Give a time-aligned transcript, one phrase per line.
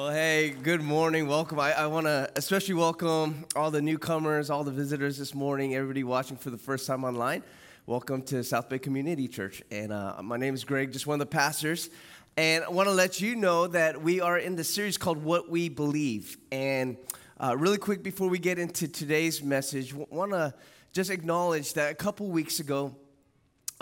[0.00, 1.28] Well, hey, good morning.
[1.28, 1.60] Welcome.
[1.60, 6.04] I, I want to especially welcome all the newcomers, all the visitors this morning, everybody
[6.04, 7.42] watching for the first time online.
[7.84, 9.62] Welcome to South Bay Community Church.
[9.70, 11.90] And uh, my name is Greg, just one of the pastors.
[12.38, 15.50] And I want to let you know that we are in the series called What
[15.50, 16.38] We Believe.
[16.50, 16.96] And
[17.38, 20.54] uh, really quick before we get into today's message, want to
[20.94, 22.96] just acknowledge that a couple weeks ago,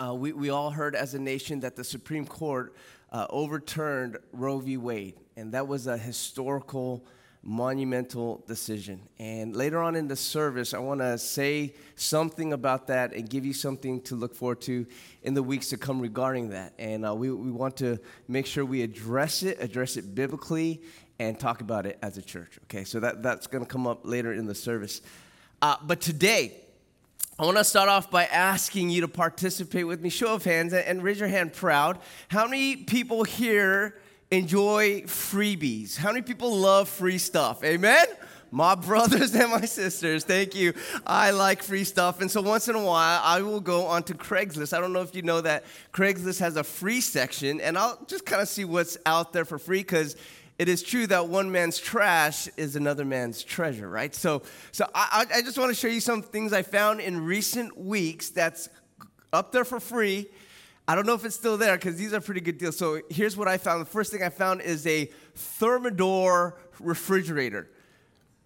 [0.03, 2.75] uh, we, we all heard as a nation that the Supreme Court
[3.09, 4.75] uh, overturned Roe v.
[4.75, 7.05] Wade and that was a historical,
[7.41, 8.99] monumental decision.
[9.17, 13.45] And later on in the service, I want to say something about that and give
[13.45, 14.85] you something to look forward to
[15.23, 16.73] in the weeks to come regarding that.
[16.77, 20.81] And uh, we, we want to make sure we address it, address it biblically,
[21.19, 22.59] and talk about it as a church.
[22.65, 25.01] Okay, so that, that's going to come up later in the service.
[25.61, 26.53] Uh, but today,
[27.37, 30.09] I want to start off by asking you to participate with me.
[30.09, 31.99] Show of hands and raise your hand proud.
[32.27, 33.95] How many people here
[34.31, 35.97] enjoy freebies?
[35.97, 37.63] How many people love free stuff?
[37.63, 38.05] Amen?
[38.51, 40.73] My brothers and my sisters, thank you.
[41.05, 42.21] I like free stuff.
[42.21, 44.75] And so once in a while, I will go onto Craigslist.
[44.75, 48.25] I don't know if you know that Craigslist has a free section, and I'll just
[48.25, 50.15] kind of see what's out there for free because
[50.57, 54.13] it is true that one man's trash is another man's treasure, right?
[54.13, 57.77] So, so I, I just want to show you some things I found in recent
[57.77, 58.67] weeks that's
[59.31, 60.27] up there for free
[60.89, 62.75] I don't know if it's still there because these are pretty good deals.
[62.75, 63.79] So here's what I found.
[63.79, 67.69] The first thing I found is a Thermador refrigerator.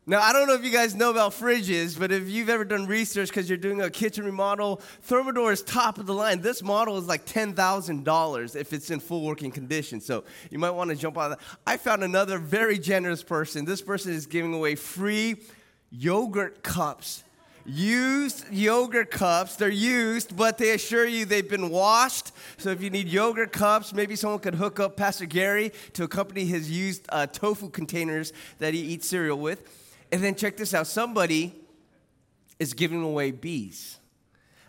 [0.05, 2.86] Now, I don't know if you guys know about fridges, but if you've ever done
[2.86, 6.41] research because you're doing a kitchen remodel, Thermador is top of the line.
[6.41, 10.02] This model is like $10,000 if it's in full working condition.
[10.02, 11.39] So you might want to jump on that.
[11.66, 13.64] I found another very generous person.
[13.64, 15.38] This person is giving away free
[15.91, 17.23] yogurt cups
[17.66, 19.56] used yogurt cups.
[19.56, 22.31] They're used, but they assure you they've been washed.
[22.58, 26.45] So if you need yogurt cups, maybe someone could hook up Pastor Gary to accompany
[26.45, 29.64] his used uh, tofu containers that he eats cereal with.
[30.11, 31.53] And then check this out somebody
[32.59, 34.00] is giving away bees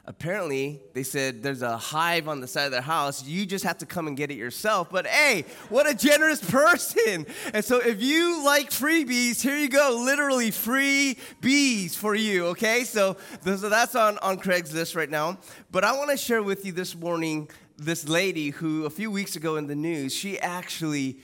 [0.07, 3.25] apparently they said there's a hive on the side of their house.
[3.25, 4.91] You just have to come and get it yourself.
[4.91, 7.27] But hey what a generous person.
[7.53, 10.01] And so if you like freebies here you go.
[10.05, 12.85] Literally free bees for you okay?
[12.85, 15.39] So, so that's on, on craigslist right now.
[15.71, 19.37] But i want to share with you this morning this lady who a few weeks
[19.37, 21.19] ago in the news she actually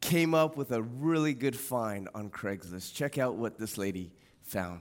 [0.00, 2.94] came up with a really good find on craigslist.
[2.94, 4.12] Check out what this lady
[4.42, 4.80] found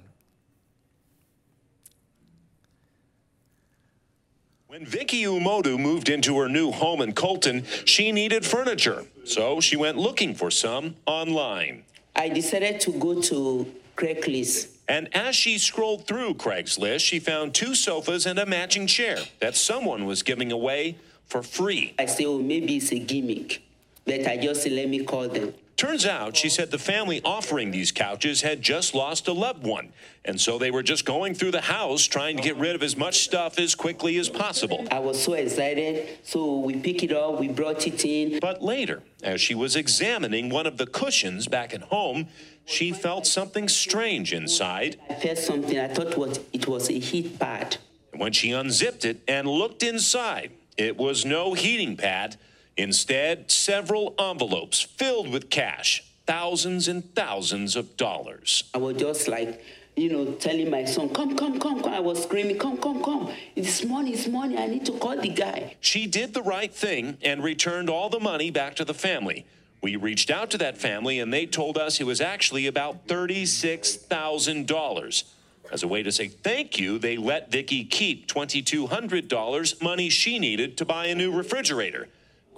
[4.72, 9.04] When Vicky Umodu moved into her new home in Colton, she needed furniture.
[9.26, 11.84] So she went looking for some online.
[12.16, 14.70] I decided to go to Craigslist.
[14.88, 19.58] And as she scrolled through Craigslist, she found two sofas and a matching chair that
[19.58, 20.96] someone was giving away
[21.26, 21.94] for free.
[22.00, 23.62] I said, oh, maybe it's a gimmick.
[24.06, 25.54] But I just let me call them.
[25.82, 29.92] Turns out, she said the family offering these couches had just lost a loved one.
[30.24, 32.96] And so they were just going through the house trying to get rid of as
[32.96, 34.86] much stuff as quickly as possible.
[34.92, 36.20] I was so excited.
[36.22, 38.38] So we picked it up, we brought it in.
[38.40, 42.28] But later, as she was examining one of the cushions back at home,
[42.64, 44.98] she felt something strange inside.
[45.10, 45.80] I felt something.
[45.80, 47.78] I thought what it was a heat pad.
[48.14, 52.38] When she unzipped it and looked inside, it was no heating pad
[52.82, 58.64] Instead, several envelopes filled with cash, thousands and thousands of dollars.
[58.74, 59.64] I was just like,
[59.96, 61.94] you know, telling my son, come, come, come, come.
[61.94, 63.30] I was screaming, come, come, come.
[63.56, 64.58] It's money, it's money.
[64.58, 65.76] I need to call the guy.
[65.80, 69.46] She did the right thing and returned all the money back to the family.
[69.84, 75.24] We reached out to that family and they told us it was actually about $36,000.
[75.72, 80.78] As a way to say thank you, they let Vicky keep $2,200, money she needed
[80.78, 82.08] to buy a new refrigerator.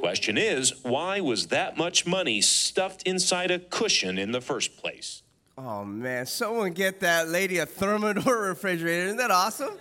[0.03, 5.24] Question is, why was that much money stuffed inside a cushion in the first place?
[5.58, 9.06] Oh man, someone get that lady a Thermador refrigerator.
[9.06, 9.78] Isn't that awesome?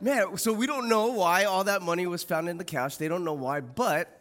[0.00, 2.98] Man, so we don't know why all that money was found in the couch.
[2.98, 4.16] They don't know why, but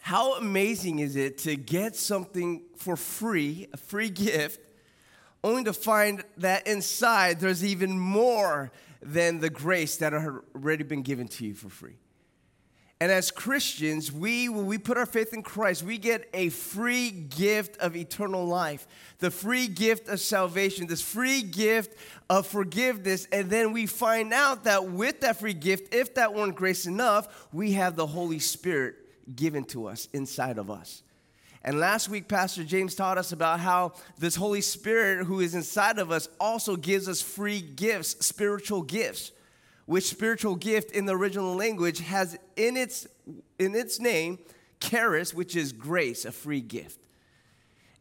[0.00, 4.60] how amazing is it to get something for free, a free gift,
[5.42, 8.70] only to find that inside there's even more
[9.00, 11.96] than the grace that had already been given to you for free.
[12.98, 17.10] And as Christians, we, when we put our faith in Christ, we get a free
[17.10, 18.86] gift of eternal life,
[19.18, 21.94] the free gift of salvation, this free gift
[22.30, 23.28] of forgiveness.
[23.30, 27.48] And then we find out that with that free gift, if that weren't grace enough,
[27.52, 28.94] we have the Holy Spirit
[29.36, 31.02] given to us inside of us.
[31.62, 35.98] And last week, Pastor James taught us about how this Holy Spirit who is inside
[35.98, 39.32] of us also gives us free gifts, spiritual gifts
[39.86, 43.06] which spiritual gift in the original language has in its,
[43.58, 44.38] in its name
[44.80, 47.00] charis, which is grace, a free gift.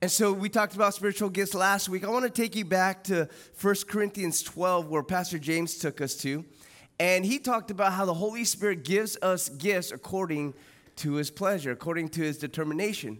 [0.02, 2.04] And so we talked about spiritual gifts last week.
[2.04, 3.30] I want to take you back to
[3.62, 6.44] 1 Corinthians 12, where Pastor James took us to.
[7.00, 10.54] And he talked about how the Holy Spirit gives us gifts according
[10.98, 13.20] to his pleasure, according to his determination.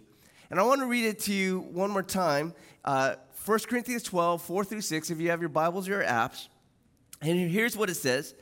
[0.50, 2.54] And I want to read it to you one more time.
[2.84, 6.48] Uh, 1 Corinthians 12, 4 through 6, if you have your Bibles or your apps.
[7.20, 8.34] And here's what it says.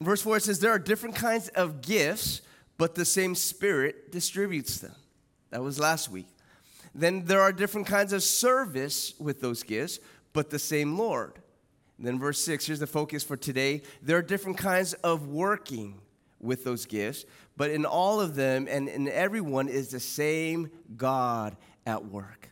[0.00, 2.42] Verse 4, it says, There are different kinds of gifts,
[2.76, 4.94] but the same Spirit distributes them.
[5.50, 6.26] That was last week.
[6.94, 9.98] Then there are different kinds of service with those gifts,
[10.32, 11.38] but the same Lord.
[11.96, 13.82] And then verse 6, here's the focus for today.
[14.02, 16.00] There are different kinds of working
[16.40, 17.24] with those gifts,
[17.56, 21.56] but in all of them and in everyone is the same God
[21.86, 22.47] at work.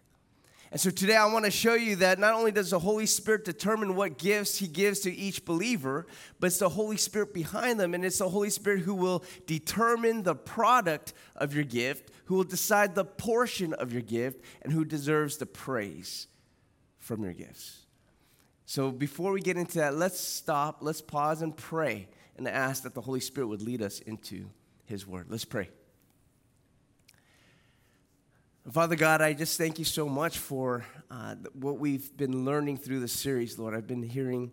[0.76, 3.46] And so today I want to show you that not only does the Holy Spirit
[3.46, 6.06] determine what gifts He gives to each believer,
[6.38, 7.94] but it's the Holy Spirit behind them.
[7.94, 12.44] And it's the Holy Spirit who will determine the product of your gift, who will
[12.44, 16.26] decide the portion of your gift, and who deserves the praise
[16.98, 17.86] from your gifts.
[18.66, 22.06] So before we get into that, let's stop, let's pause and pray
[22.36, 24.50] and ask that the Holy Spirit would lead us into
[24.84, 25.28] His Word.
[25.30, 25.70] Let's pray.
[28.72, 32.98] Father God, I just thank you so much for uh, what we've been learning through
[32.98, 33.76] the series, Lord.
[33.76, 34.50] I've been hearing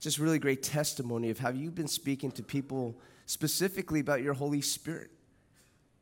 [0.00, 4.60] just really great testimony of how you've been speaking to people specifically about your Holy
[4.60, 5.10] Spirit,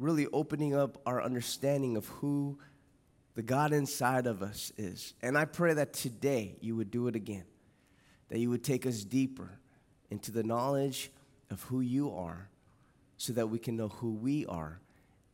[0.00, 2.59] really opening up our understanding of who
[3.37, 5.15] the God inside of us is.
[5.23, 7.44] And I pray that today you would do it again,
[8.29, 9.61] that you would take us deeper
[10.11, 11.12] into the knowledge
[11.49, 12.49] of who you are
[13.19, 14.81] so that we can know who we are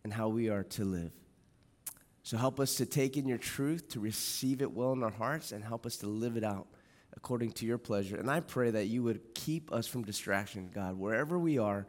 [0.04, 1.12] and how we are to live.
[2.22, 5.52] So help us to take in your truth, to receive it well in our hearts,
[5.52, 6.66] and help us to live it out
[7.16, 8.16] according to your pleasure.
[8.16, 11.86] And I pray that you would keep us from distraction, God, wherever we are.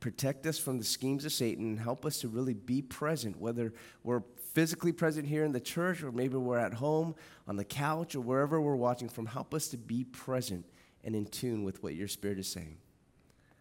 [0.00, 3.72] Protect us from the schemes of Satan and help us to really be present, whether
[4.02, 7.14] we're physically present here in the church or maybe we're at home
[7.46, 9.26] on the couch or wherever we're watching from.
[9.26, 10.66] Help us to be present
[11.04, 12.78] and in tune with what your Spirit is saying.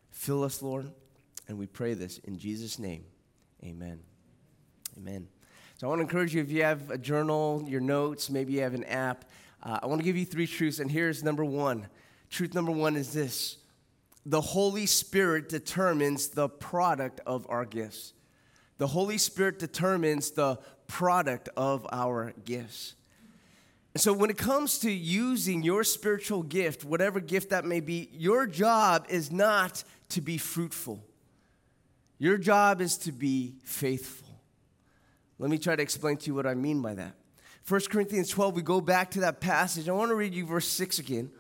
[0.09, 0.91] Fill us, Lord,
[1.47, 3.05] and we pray this in Jesus' name.
[3.63, 3.99] Amen.
[4.97, 5.27] Amen.
[5.81, 8.61] So I want to encourage you if you have a journal, your notes, maybe you
[8.61, 9.25] have an app,
[9.63, 10.77] uh, I want to give you three truths.
[10.77, 11.87] And here's number one.
[12.29, 13.57] Truth number one is this
[14.23, 18.13] the Holy Spirit determines the product of our gifts.
[18.77, 22.93] The Holy Spirit determines the product of our gifts.
[23.95, 28.45] So, when it comes to using your spiritual gift, whatever gift that may be, your
[28.45, 31.03] job is not to be fruitful.
[32.19, 34.30] Your job is to be faithful.
[35.41, 37.15] Let me try to explain to you what I mean by that.
[37.67, 39.89] 1 Corinthians 12, we go back to that passage.
[39.89, 41.31] I want to read you verse 6 again.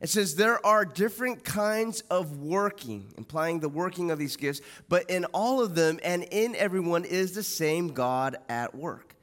[0.00, 5.10] It says, There are different kinds of working, implying the working of these gifts, but
[5.10, 9.16] in all of them and in everyone is the same God at work.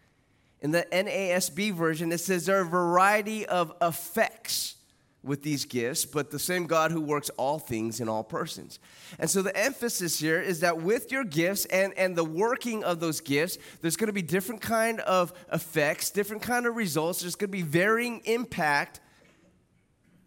[0.62, 4.76] In the NASB version, it says there are a variety of effects
[5.22, 8.80] with these gifts, but the same God who works all things in all persons.
[9.20, 13.02] And so the emphasis here is that with your gifts and, and the working of
[13.02, 17.22] those gifts, there's going to be different kind of effects, different kind of results.
[17.22, 19.02] There's going to be varying impact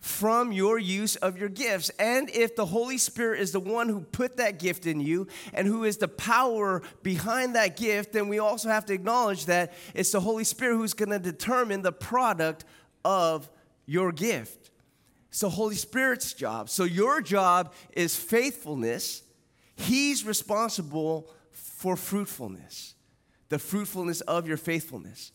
[0.02, 1.88] from your use of your gifts.
[1.98, 5.66] And if the Holy Spirit is the one who put that gift in you and
[5.66, 10.10] who is the power behind that gift, then we also have to acknowledge that it's
[10.10, 12.64] the Holy Spirit who's going to determine the product
[13.04, 13.48] of
[13.86, 14.61] your gift.
[15.40, 16.68] The Holy Spirit's job.
[16.68, 19.22] So your job is faithfulness.
[19.76, 22.94] He's responsible for fruitfulness,
[23.48, 25.32] the fruitfulness of your faithfulness.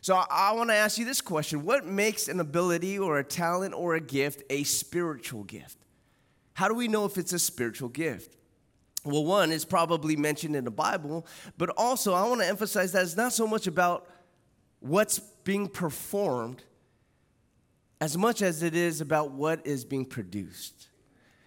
[0.00, 3.24] So I, I want to ask you this question What makes an ability or a
[3.24, 5.78] talent or a gift a spiritual gift?
[6.54, 8.36] How do we know if it's a spiritual gift?
[9.04, 11.26] Well, one is probably mentioned in the Bible,
[11.58, 14.06] but also I want to emphasize that it's not so much about
[14.80, 16.62] what's being performed
[18.02, 20.88] as much as it is about what is being produced.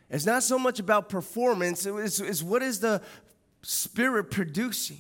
[0.10, 3.02] It's not so much about performance, it's, it's what is the
[3.62, 5.00] Spirit producing.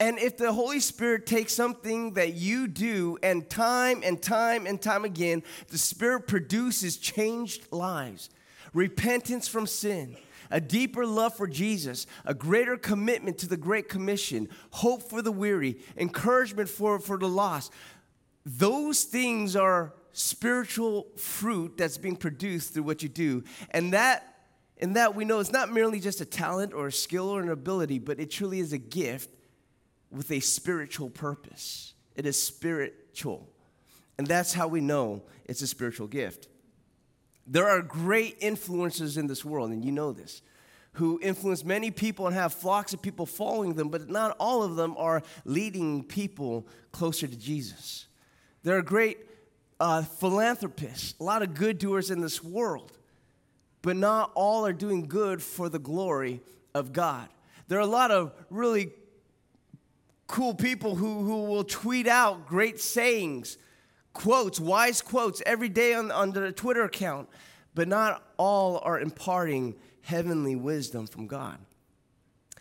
[0.00, 4.82] And if the Holy Spirit takes something that you do and time and time and
[4.82, 8.28] time again, the Spirit produces changed lives,
[8.74, 10.16] repentance from sin,
[10.50, 15.30] a deeper love for Jesus, a greater commitment to the Great Commission, hope for the
[15.30, 17.72] weary, encouragement for, for the lost.
[18.44, 23.44] Those things are spiritual fruit that's being produced through what you do.
[23.70, 24.28] And that
[24.80, 27.48] and that we know it's not merely just a talent or a skill or an
[27.48, 29.30] ability, but it truly is a gift
[30.10, 31.94] with a spiritual purpose.
[32.16, 33.48] It is spiritual.
[34.18, 36.48] And that's how we know it's a spiritual gift.
[37.46, 40.42] There are great influences in this world, and you know this.
[40.94, 44.76] who influence many people and have flocks of people following them, but not all of
[44.76, 48.06] them are leading people closer to Jesus.
[48.62, 49.18] There are great
[49.82, 52.92] uh, philanthropists, a lot of good doers in this world,
[53.82, 56.40] but not all are doing good for the glory
[56.72, 57.28] of God.
[57.66, 58.90] There are a lot of really
[60.28, 63.58] cool people who, who will tweet out great sayings,
[64.12, 67.28] quotes, wise quotes every day on, on their Twitter account,
[67.74, 71.58] but not all are imparting heavenly wisdom from God.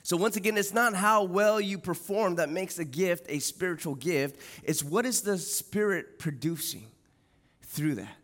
[0.01, 3.93] So, once again, it's not how well you perform that makes a gift a spiritual
[3.93, 4.41] gift.
[4.63, 6.87] It's what is the Spirit producing
[7.71, 8.15] through that.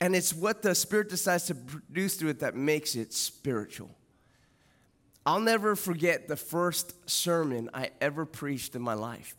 [0.00, 3.90] And it's what the Spirit decides to produce through it that makes it spiritual.
[5.24, 9.36] I'll never forget the first sermon I ever preached in my life.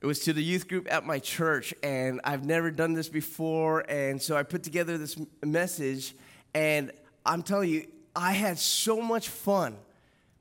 [0.00, 3.80] It was to the youth group at my church, and I've never done this before.
[3.88, 6.14] And so I put together this message,
[6.54, 6.92] and
[7.26, 9.76] I'm telling you, I had so much fun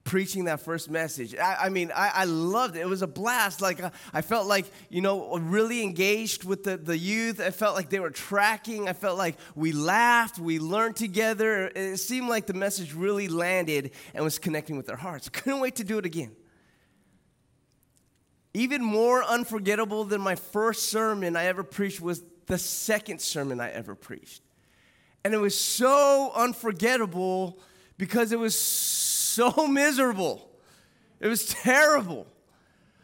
[0.09, 1.35] preaching that first message.
[1.35, 2.79] I, I mean, I, I, loved it.
[2.79, 3.61] It was a blast.
[3.61, 7.39] Like, I, I, felt like, you know, really engaged with the, the youth.
[7.39, 8.89] I felt like they were tracking.
[8.89, 11.67] I felt like we laughed, we learned together.
[11.67, 15.29] It seemed like the message really landed and was connecting with their hearts.
[15.33, 16.35] Couldn't wait to do it again.
[18.55, 23.69] Even more unforgettable than my first sermon I ever preached was the second sermon I
[23.69, 24.41] ever preached.
[25.23, 27.59] And it was so unforgettable
[27.99, 29.08] because it was so
[29.67, 30.49] miserable.
[31.19, 32.25] It was terrible.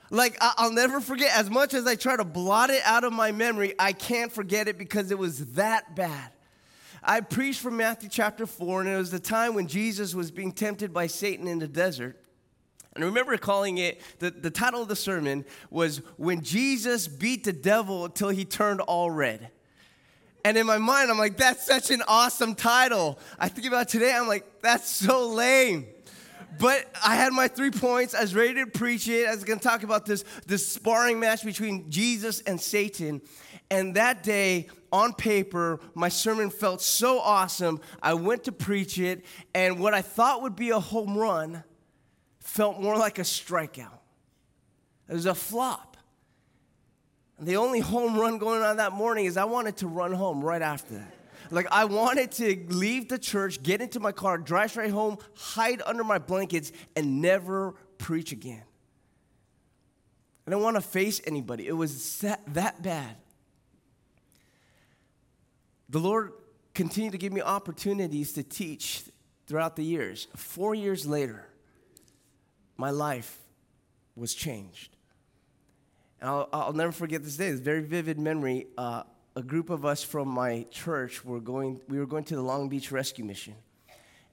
[0.10, 3.32] Like, I'll never forget, as much as I try to blot it out of my
[3.32, 6.32] memory, I can't forget it because it was that bad.
[7.04, 10.52] I preached from Matthew chapter 4, and it was the time when Jesus was being
[10.52, 12.20] tempted by Satan in the desert.
[12.94, 17.44] And I remember calling it, the, the title of the sermon was When Jesus Beat
[17.44, 19.52] the Devil Until He Turned All Red.
[20.46, 23.20] And in my mind, I'm like, that's such an awesome title.
[23.38, 25.88] I think about today, I'm like, that's so lame.
[26.60, 28.14] But I had my three points.
[28.14, 29.28] I was ready to preach it.
[29.28, 33.22] I was going to talk about this, this sparring match between Jesus and Satan.
[33.70, 37.82] And that day, on paper, my sermon felt so awesome.
[38.02, 41.64] I went to preach it, and what I thought would be a home run
[42.40, 44.00] felt more like a strikeout.
[45.10, 45.98] It was a flop.
[47.38, 50.44] And the only home run going on that morning is I wanted to run home
[50.44, 51.14] right after that.
[51.52, 55.82] Like, I wanted to leave the church, get into my car, drive straight home, hide
[55.86, 58.64] under my blankets, and never preach again.
[60.46, 61.68] I didn't want to face anybody.
[61.68, 63.16] It was that, bad.
[65.90, 66.34] The Lord
[66.74, 69.04] continued to give me opportunities to teach
[69.48, 70.28] throughout the years.
[70.36, 71.48] Four years later,
[72.78, 73.40] my life
[74.16, 74.96] was changed.
[76.20, 77.48] And I'll, I'll never forget this day.
[77.48, 78.68] It's a very vivid memory.
[78.78, 79.04] Uh,
[79.38, 82.70] a group of us from my church were going, we were going to the Long
[82.70, 83.56] Beach Rescue Mission.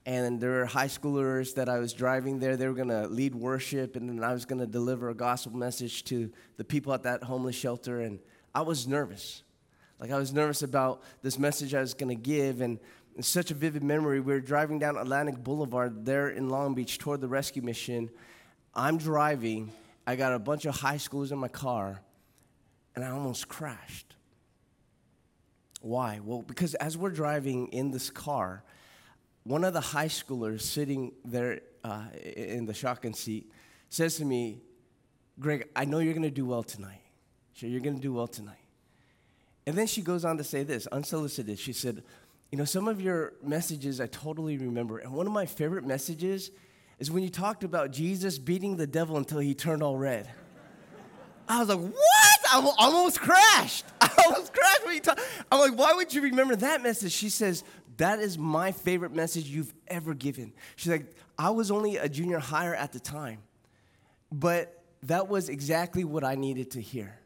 [0.05, 2.55] And there were high schoolers that I was driving there.
[2.55, 5.57] They were going to lead worship, and then I was going to deliver a gospel
[5.57, 8.01] message to the people at that homeless shelter.
[8.01, 8.19] And
[8.55, 9.43] I was nervous.
[9.99, 12.61] Like, I was nervous about this message I was going to give.
[12.61, 12.79] And
[13.17, 14.19] it's such a vivid memory.
[14.19, 18.09] We were driving down Atlantic Boulevard there in Long Beach toward the rescue mission.
[18.73, 19.71] I'm driving,
[20.07, 22.01] I got a bunch of high schoolers in my car,
[22.95, 24.15] and I almost crashed.
[25.83, 26.21] Why?
[26.23, 28.63] Well, because as we're driving in this car,
[29.43, 33.51] one of the high schoolers sitting there uh, in the shotgun seat
[33.89, 34.61] says to me,
[35.37, 37.01] Greg, I know you're going to do well tonight.
[37.51, 38.63] Sure, you're going to do well tonight.
[39.67, 41.59] And then she goes on to say this, unsolicited.
[41.59, 42.01] She said,
[42.49, 44.99] You know, some of your messages I totally remember.
[44.99, 46.49] And one of my favorite messages
[46.97, 50.29] is when you talked about Jesus beating the devil until he turned all red.
[51.49, 52.39] I was like, what?
[52.53, 53.83] I almost crashed.
[55.51, 57.11] I'm like, why would you remember that message?
[57.11, 57.63] She says,
[57.97, 60.53] that is my favorite message you've ever given.
[60.75, 63.39] She's like, I was only a junior higher at the time,
[64.31, 67.19] but that was exactly what I needed to hear.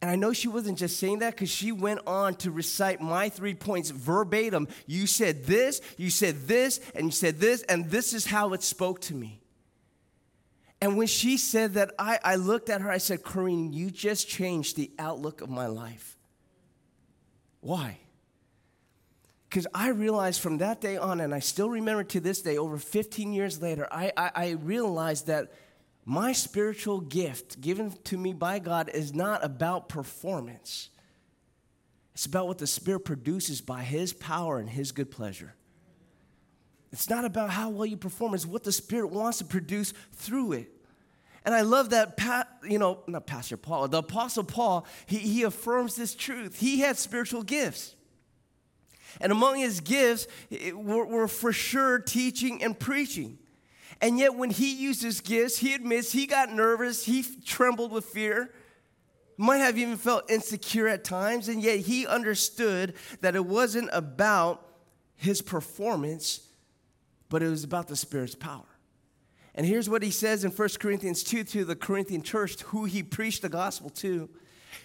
[0.00, 3.28] And I know she wasn't just saying that because she went on to recite my
[3.28, 4.66] three points verbatim.
[4.86, 8.64] You said this, you said this, and you said this, and this is how it
[8.64, 9.41] spoke to me.
[10.82, 14.28] And when she said that, I, I looked at her, I said, Corrine, you just
[14.28, 16.18] changed the outlook of my life.
[17.60, 18.00] Why?
[19.48, 22.78] Because I realized from that day on, and I still remember to this day, over
[22.78, 25.52] 15 years later, I, I, I realized that
[26.04, 30.90] my spiritual gift given to me by God is not about performance.
[32.14, 35.54] It's about what the Spirit produces by His power and His good pleasure.
[36.92, 40.52] It's not about how well you perform, it's what the Spirit wants to produce through
[40.52, 40.70] it.
[41.44, 45.42] And I love that, pa- you know, not Pastor Paul, the Apostle Paul, he, he
[45.42, 46.60] affirms this truth.
[46.60, 47.96] He had spiritual gifts.
[49.20, 50.26] And among his gifts
[50.72, 53.38] were, were for sure teaching and preaching.
[54.00, 58.04] And yet, when he used his gifts, he admits he got nervous, he trembled with
[58.04, 58.52] fear,
[59.36, 64.66] might have even felt insecure at times, and yet he understood that it wasn't about
[65.14, 66.48] his performance,
[67.32, 68.66] but it was about the Spirit's power.
[69.54, 73.02] And here's what he says in 1 Corinthians 2 to the Corinthian church, who he
[73.02, 74.28] preached the gospel to.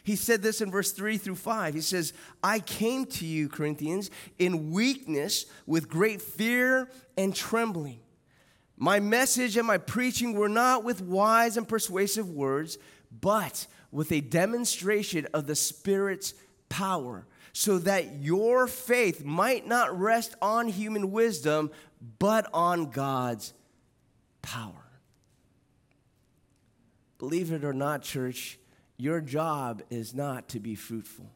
[0.02, 1.74] He said this in verse 3 through 5.
[1.74, 8.00] He says, I came to you, Corinthians, in weakness, with great fear and trembling.
[8.78, 12.78] My message and my preaching were not with wise and persuasive words,
[13.12, 16.34] but with a demonstration of the Spirit's
[16.70, 21.72] power, so that your faith might not rest on human wisdom,
[22.20, 23.54] but on God's
[24.42, 24.74] power.
[27.18, 28.60] Believe it or not, church,
[28.98, 31.32] your job is not to be fruitful.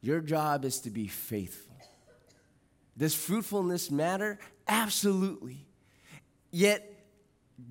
[0.00, 1.76] Your job is to be faithful.
[2.96, 4.38] Does fruitfulness matter?
[4.68, 5.66] Absolutely.
[6.50, 6.88] Yet,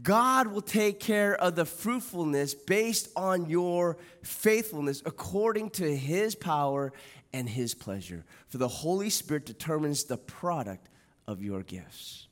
[0.02, 6.94] God will take care of the fruitfulness based on your faithfulness according to His power
[7.34, 8.26] and His pleasure.
[8.48, 10.88] For the Holy Spirit determines the product
[11.28, 12.28] of your gifts.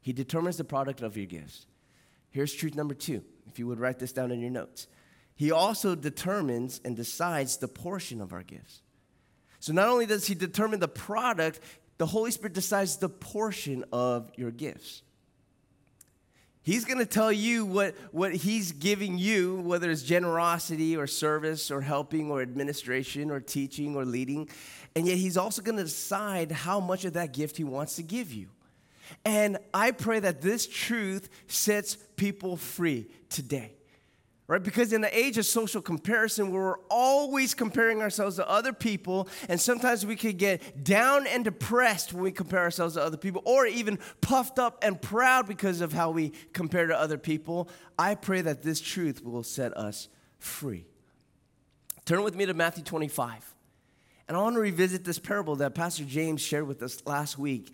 [0.00, 1.66] He determines the product of your gifts.
[2.30, 4.86] Here's truth number two, if you would write this down in your notes.
[5.34, 8.82] He also determines and decides the portion of our gifts.
[9.58, 11.60] So not only does He determine the product,
[11.98, 15.02] the Holy Spirit decides the portion of your gifts.
[16.62, 21.70] He's going to tell you what, what he's giving you, whether it's generosity or service
[21.70, 24.48] or helping or administration or teaching or leading.
[24.94, 28.02] And yet he's also going to decide how much of that gift he wants to
[28.02, 28.48] give you.
[29.24, 33.72] And I pray that this truth sets people free today
[34.50, 34.64] right?
[34.64, 39.60] Because in the age of social comparison, we're always comparing ourselves to other people, and
[39.60, 43.64] sometimes we could get down and depressed when we compare ourselves to other people, or
[43.66, 48.40] even puffed up and proud because of how we compare to other people, I pray
[48.40, 50.08] that this truth will set us
[50.40, 50.84] free.
[52.04, 53.54] Turn with me to Matthew 25.
[54.26, 57.72] And I want to revisit this parable that Pastor James shared with us last week.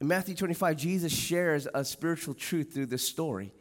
[0.00, 3.52] In Matthew 25, Jesus shares a spiritual truth through this story.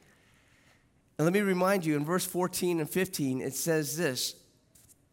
[1.18, 4.36] And let me remind you in verse 14 and 15, it says this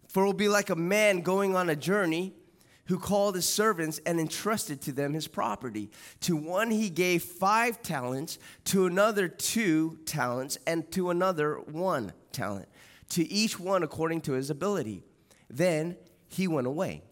[0.09, 2.35] For it will be like a man going on a journey
[2.87, 5.91] who called his servants and entrusted to them his property.
[6.23, 12.69] To one he gave five talents, to another two talents, and to another one talent,
[13.11, 15.05] to each one according to his ability.
[15.49, 15.97] Then
[16.29, 17.03] he went away.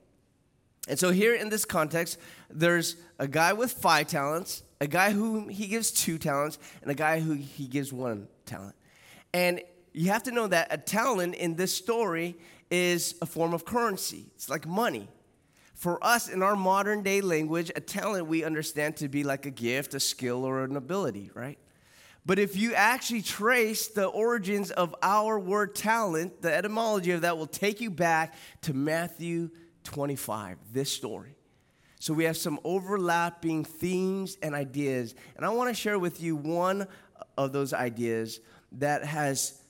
[0.88, 2.18] And so, here in this context,
[2.50, 6.94] there's a guy with five talents, a guy whom he gives two talents, and a
[6.94, 8.74] guy who he gives one talent.
[9.34, 9.60] And
[9.92, 12.36] you have to know that a talent in this story
[12.70, 15.08] is a form of currency, it's like money.
[15.74, 19.50] For us, in our modern day language, a talent we understand to be like a
[19.50, 21.56] gift, a skill, or an ability, right?
[22.26, 27.38] But if you actually trace the origins of our word talent, the etymology of that
[27.38, 29.50] will take you back to Matthew
[29.84, 31.34] 25, this story.
[32.00, 35.14] So we have some overlapping themes and ideas.
[35.36, 36.86] And I want to share with you one
[37.36, 38.40] of those ideas
[38.72, 39.60] that has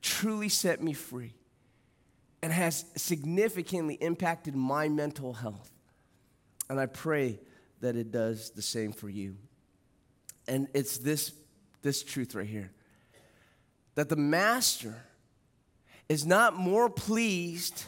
[0.00, 1.34] truly set me free
[2.42, 5.70] and has significantly impacted my mental health.
[6.68, 7.40] And I pray
[7.80, 9.36] that it does the same for you.
[10.48, 11.32] And it's this,
[11.82, 12.72] this truth right here
[13.94, 15.04] that the master
[16.08, 17.84] is not more pleased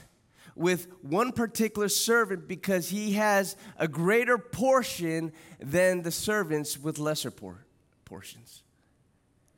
[0.57, 7.31] with one particular servant because he has a greater portion than the servants with lesser
[7.31, 7.65] por-
[8.05, 8.63] portions.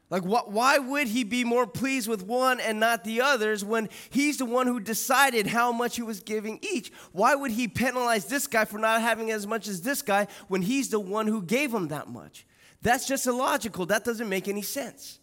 [0.09, 3.89] Like, wh- why would he be more pleased with one and not the others when
[4.11, 6.93] he's the one who decided how much he was giving each?
[7.13, 10.63] Why would he penalize this guy for not having as much as this guy when
[10.63, 12.47] he's the one who gave him that much?
[12.83, 13.87] That's just illogical.
[13.87, 15.19] That doesn't make any sense.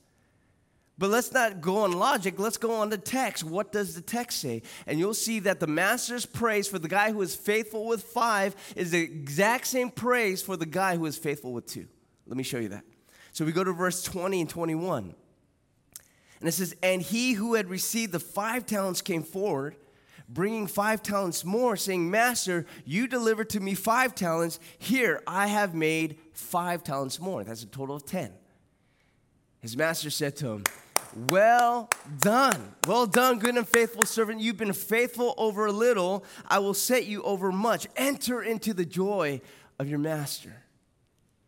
[0.98, 3.44] But let's not go on logic, let's go on the text.
[3.44, 4.62] What does the text say?
[4.86, 8.56] And you'll see that the master's praise for the guy who is faithful with five
[8.76, 11.88] is the exact same praise for the guy who is faithful with two.
[12.28, 12.84] Let me show you that.
[13.32, 15.16] So we go to verse 20 and 21.
[16.40, 19.76] And it says, And he who had received the five talents came forward,
[20.30, 24.60] bringing five talents more, saying, Master, you delivered to me five talents.
[24.78, 27.44] Here, I have made five talents more.
[27.44, 28.32] That's a total of 10.
[29.62, 30.64] His master said to him,
[31.30, 32.74] well done.
[32.88, 34.42] Well done, good and faithful servant.
[34.42, 36.24] You've been faithful over a little.
[36.48, 37.88] I will set you over much.
[37.96, 39.42] Enter into the joy
[39.80, 40.64] of your master.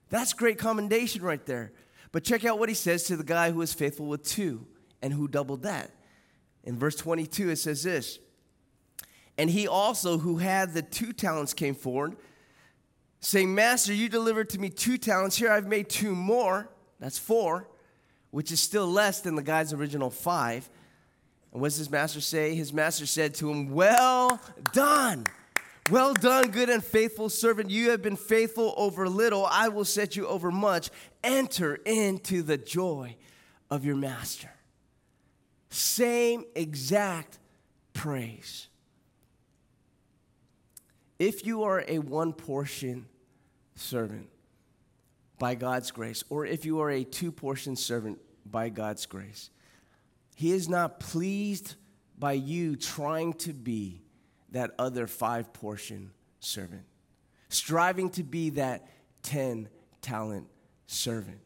[0.09, 1.71] That's great commendation right there.
[2.11, 4.65] But check out what he says to the guy who is faithful with two
[5.01, 5.91] and who doubled that.
[6.63, 8.19] In verse 22, it says this
[9.37, 12.15] And he also, who had the two talents, came forward,
[13.19, 15.37] saying, Master, you delivered to me two talents.
[15.37, 16.69] Here I've made two more.
[16.99, 17.67] That's four,
[18.31, 20.69] which is still less than the guy's original five.
[21.51, 22.53] And what does his master say?
[22.55, 24.41] His master said to him, Well
[24.73, 25.25] done.
[25.91, 27.69] Well done, good and faithful servant.
[27.69, 29.45] You have been faithful over little.
[29.45, 30.89] I will set you over much.
[31.23, 33.15] Enter into the joy
[33.69, 34.49] of your master.
[35.69, 37.37] Same exact
[37.93, 38.67] praise.
[41.19, 43.05] If you are a one portion
[43.75, 44.29] servant
[45.37, 49.49] by God's grace, or if you are a two portion servant by God's grace,
[50.35, 51.75] He is not pleased
[52.17, 54.01] by you trying to be
[54.51, 56.83] that other five portion servant,
[57.49, 58.87] striving to be that
[59.23, 59.67] 10
[60.01, 60.47] talent
[60.87, 61.39] servant.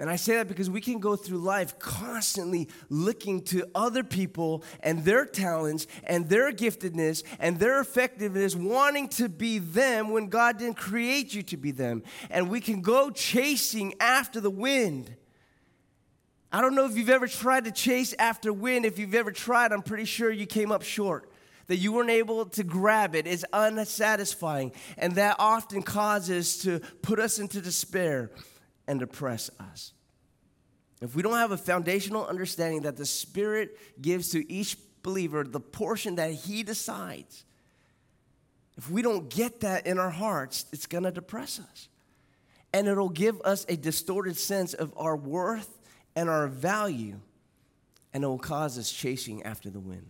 [0.00, 4.62] And I say that because we can go through life constantly looking to other people
[4.80, 10.58] and their talents and their giftedness and their effectiveness, wanting to be them when God
[10.58, 12.04] didn't create you to be them.
[12.30, 15.16] And we can go chasing after the wind.
[16.52, 18.84] I don't know if you've ever tried to chase after wind.
[18.86, 21.28] If you've ever tried, I'm pretty sure you came up short.
[21.66, 24.72] That you weren't able to grab it is unsatisfying.
[24.96, 28.30] And that often causes to put us into despair
[28.88, 29.92] and oppress us.
[31.00, 35.60] If we don't have a foundational understanding that the Spirit gives to each believer the
[35.60, 37.44] portion that He decides,
[38.76, 41.88] if we don't get that in our hearts, it's gonna depress us.
[42.72, 45.78] And it'll give us a distorted sense of our worth
[46.16, 47.20] and our value,
[48.12, 50.08] and it will cause us chasing after the wind.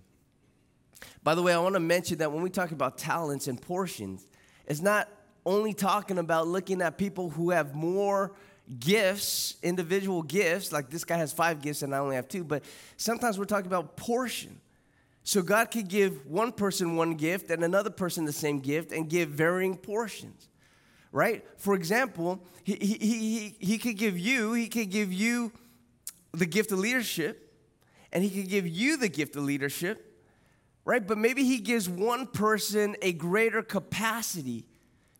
[1.22, 4.26] By the way, I wanna mention that when we talk about talents and portions,
[4.66, 5.08] it's not
[5.44, 8.32] only talking about looking at people who have more
[8.78, 12.64] gifts, individual gifts, like this guy has five gifts and I only have two, but
[12.96, 14.60] sometimes we're talking about portion.
[15.24, 19.08] So God could give one person one gift and another person the same gift and
[19.08, 20.48] give varying portions,
[21.12, 21.44] right?
[21.58, 25.52] For example, he, he, he, he could give you, he could give you
[26.32, 27.54] the gift of leadership
[28.12, 30.22] and he could give you the gift of leadership,
[30.84, 31.06] right?
[31.06, 34.66] But maybe he gives one person a greater capacity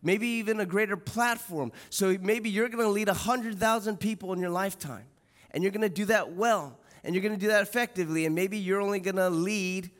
[0.02, 1.72] maybe even a greater platform.
[1.90, 5.06] So maybe you're going to lead 100,000 people in your lifetime,
[5.50, 8.34] and you're going to do that well, and you're going to do that effectively, and
[8.34, 9.90] maybe you're only going to lead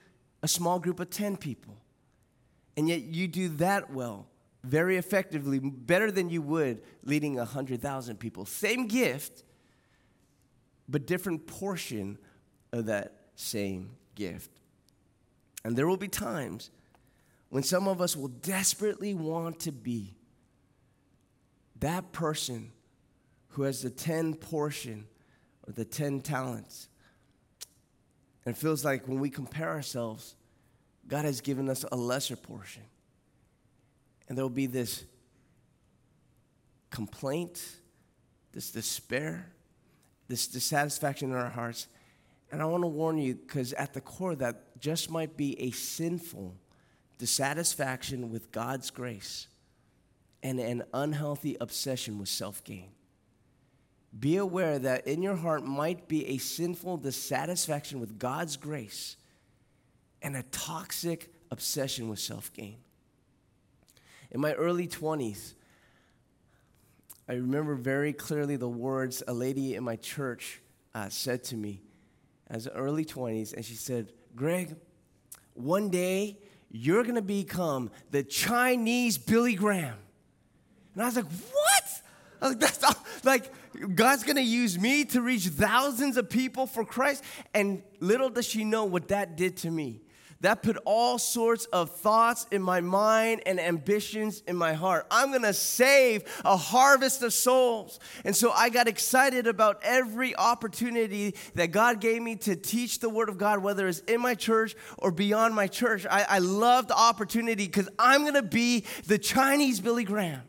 [0.43, 1.77] a small group of 10 people.
[2.77, 4.29] And yet you do that well,
[4.63, 8.47] very effectively, better than you would leading 100,000 people.
[8.47, 9.43] Same gift,
[10.89, 12.19] but different portion
[12.73, 14.51] of that same gift.
[15.65, 16.71] And there will be times
[17.51, 20.15] when some of us will desperately want to be
[21.81, 22.73] that person
[23.49, 25.07] who has the 10 portion
[25.67, 26.89] or the 10 talents.
[28.45, 30.35] And it feels like when we compare ourselves,
[31.07, 32.83] God has given us a lesser portion.
[34.29, 35.05] And there will be this
[36.91, 37.63] complaint,
[38.53, 39.51] this despair,
[40.29, 41.87] this dissatisfaction in our hearts.
[42.53, 45.71] And I want to warn you because at the core, that just might be a
[45.71, 46.55] sinful
[47.19, 49.49] dissatisfaction with God's grace,
[50.43, 52.91] and an unhealthy obsession with self gain.
[54.19, 59.17] Be aware that in your heart might be a sinful dissatisfaction with God's grace
[60.23, 62.77] and a toxic obsession with self gain.
[64.31, 65.55] In my early 20s,
[67.29, 70.61] I remember very clearly the words a lady in my church
[70.95, 71.83] uh, said to me
[72.49, 74.75] as early 20s, and she said, Greg,
[75.55, 76.39] one day
[76.71, 79.97] you're going to become the Chinese Billy Graham.
[80.95, 82.03] And I was like, what?
[82.41, 83.53] like, that's like
[83.95, 87.25] God's to use me to reach thousands of people for Christ.
[87.55, 90.03] And little does she know what that did to me
[90.41, 95.07] that put all sorts of thoughts in my mind and ambitions in my heart.
[95.11, 97.99] I'm gonna save a harvest of souls.
[98.25, 103.09] And so I got excited about every opportunity that God gave me to teach the
[103.09, 106.07] Word of God, whether it's in my church or beyond my church.
[106.09, 110.43] I, I the opportunity because I'm gonna be the Chinese Billy Graham.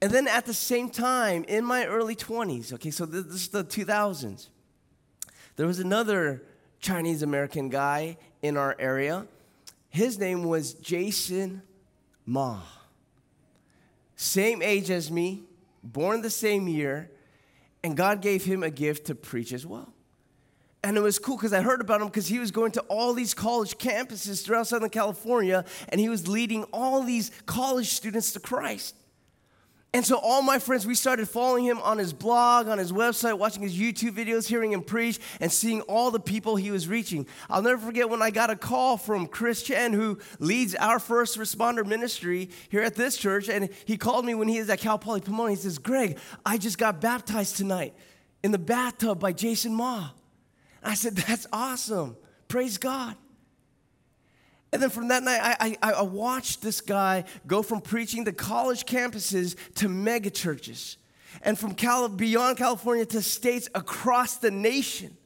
[0.00, 3.64] And then at the same time, in my early 20s, okay, so this is the
[3.64, 4.48] 2000s,
[5.56, 6.44] there was another
[6.80, 9.26] Chinese American guy in our area.
[9.90, 11.62] His name was Jason
[12.26, 12.60] Ma.
[14.16, 15.44] Same age as me,
[15.82, 17.10] born the same year,
[17.82, 19.92] and God gave him a gift to preach as well.
[20.82, 23.12] And it was cool because I heard about him because he was going to all
[23.12, 28.40] these college campuses throughout Southern California and he was leading all these college students to
[28.40, 28.94] Christ.
[29.94, 33.38] And so all my friends, we started following him on his blog, on his website,
[33.38, 37.26] watching his YouTube videos, hearing him preach, and seeing all the people he was reaching.
[37.48, 41.38] I'll never forget when I got a call from Chris Chen, who leads our first
[41.38, 44.98] responder ministry here at this church, and he called me when he was at Cal
[44.98, 45.50] Poly Pomona.
[45.50, 47.94] He says, Greg, I just got baptized tonight
[48.42, 50.10] in the bathtub by Jason Ma.
[50.82, 52.16] I said, That's awesome.
[52.46, 53.16] Praise God.
[54.72, 58.32] And then from that night, I, I, I, watched this guy go from preaching to
[58.32, 60.98] college campuses to mega churches,
[61.42, 65.16] and from Cal- beyond California to states across the nation.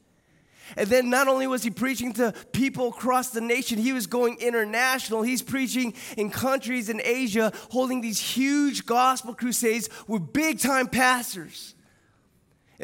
[0.77, 4.39] And then not only was he preaching to people across the nation, he was going
[4.39, 5.21] international.
[5.21, 11.75] He's preaching in countries in Asia, holding these huge gospel crusades with big time pastors.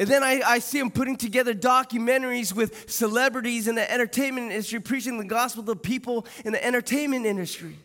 [0.00, 4.80] And then I, I, see him putting together documentaries with celebrities in the entertainment industry,
[4.80, 7.76] preaching the gospel to people in the entertainment industry.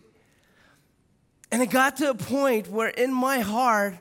[1.52, 3.98] And it got to a point where in my heart,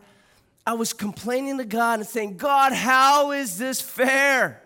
[0.65, 4.63] I was complaining to God and saying, God, how is this fair?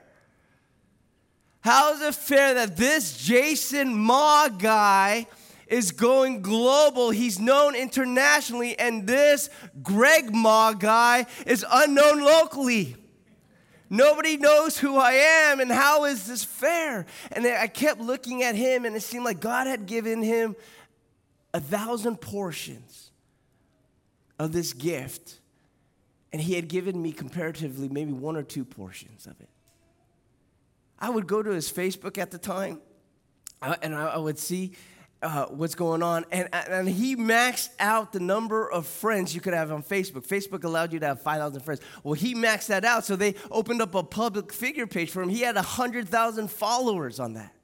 [1.60, 5.26] How is it fair that this Jason Ma guy
[5.68, 7.12] is going global?
[7.12, 9.48] He's known internationally, and this
[9.82, 12.94] Greg Mah guy is unknown locally.
[13.90, 17.06] Nobody knows who I am, and how is this fair?
[17.32, 20.56] And I kept looking at him, and it seemed like God had given him
[21.54, 23.10] a thousand portions
[24.38, 25.40] of this gift,
[26.32, 29.48] and he had given me comparatively maybe one or two portions of it.
[30.98, 32.80] I would go to his Facebook at the time,
[33.62, 34.72] uh, and I would see
[35.22, 36.24] uh, what's going on.
[36.30, 40.26] And, and he maxed out the number of friends you could have on Facebook.
[40.26, 41.80] Facebook allowed you to have 5,000 friends.
[42.02, 45.28] Well, he maxed that out, so they opened up a public figure page for him.
[45.28, 47.54] He had 100,000 followers on that.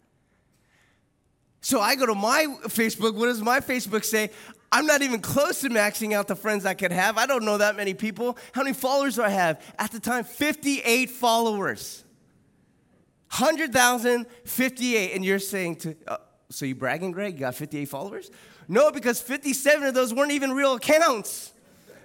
[1.60, 3.14] So I go to my Facebook.
[3.14, 4.30] What does my Facebook say?
[4.70, 7.16] I'm not even close to maxing out the friends I could have.
[7.16, 8.36] I don't know that many people.
[8.52, 9.64] How many followers do I have?
[9.78, 12.04] At the time, 58 followers.
[13.30, 15.14] 100,000, 58.
[15.14, 16.16] And you're saying to, uh,
[16.54, 17.34] so you bragging, Greg?
[17.34, 18.30] You got 58 followers?
[18.68, 21.52] No, because 57 of those weren't even real accounts.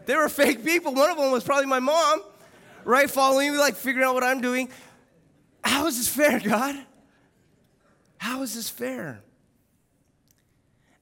[0.05, 0.93] They were fake people.
[0.93, 2.21] One of them was probably my mom,
[2.83, 3.09] right?
[3.09, 4.69] Following me, like figuring out what I'm doing.
[5.63, 6.75] How is this fair, God?
[8.17, 9.21] How is this fair?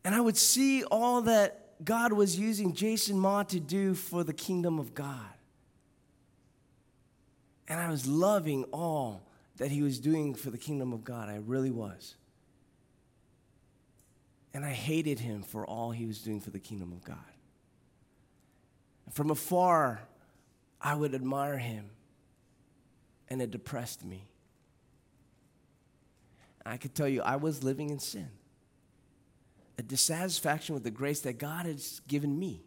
[0.04, 4.34] And I would see all that God was using Jason Ma to do for the
[4.34, 5.26] kingdom of God.
[7.68, 9.24] And I was loving all
[9.58, 11.30] that he was doing for the kingdom of God.
[11.30, 12.16] I really was.
[14.58, 17.20] And I hated him for all he was doing for the kingdom of God.
[19.12, 20.02] From afar,
[20.82, 21.92] I would admire him,
[23.30, 24.24] and it depressed me.
[26.66, 28.30] I could tell you, I was living in sin,
[29.78, 32.64] a dissatisfaction with the grace that God has given me.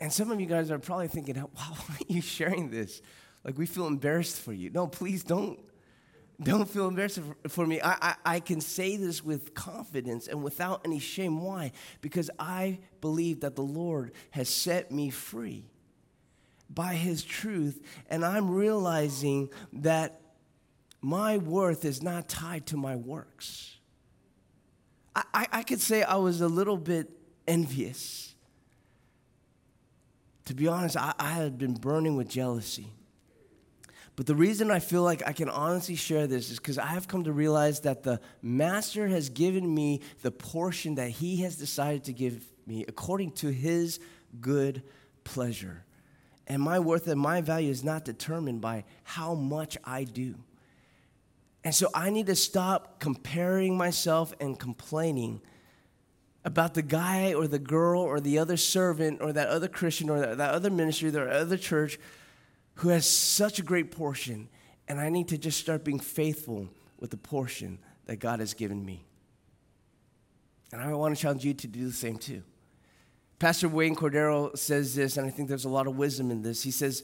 [0.00, 3.02] And some of you guys are probably thinking, why are you sharing this?
[3.44, 4.70] Like, we feel embarrassed for you.
[4.70, 5.60] No, please don't
[6.42, 7.80] don't feel embarrassed for me.
[7.82, 11.42] I, I, I, can say this with confidence and without any shame.
[11.42, 11.72] Why?
[12.00, 15.64] Because I believe that the Lord has set me free
[16.68, 20.20] by His truth, and I'm realizing that
[21.02, 23.76] my worth is not tied to my works.
[25.14, 27.10] I, I, I could say I was a little bit
[27.46, 28.34] envious.
[30.46, 32.92] To be honest, I, I had been burning with jealousy.
[34.20, 37.08] But the reason I feel like I can honestly share this is because I have
[37.08, 42.04] come to realize that the Master has given me the portion that He has decided
[42.04, 43.98] to give me according to His
[44.38, 44.82] good
[45.24, 45.86] pleasure.
[46.46, 50.34] And my worth and my value is not determined by how much I do.
[51.64, 55.40] And so I need to stop comparing myself and complaining
[56.44, 60.20] about the guy or the girl or the other servant or that other Christian or
[60.20, 61.98] that, other ministry or that other church
[62.76, 64.48] who has such a great portion,
[64.88, 68.84] and I need to just start being faithful with the portion that God has given
[68.84, 69.04] me.
[70.72, 72.42] And I want to challenge you to do the same too.
[73.38, 76.62] Pastor Wayne Cordeiro says this, and I think there's a lot of wisdom in this.
[76.62, 77.02] He says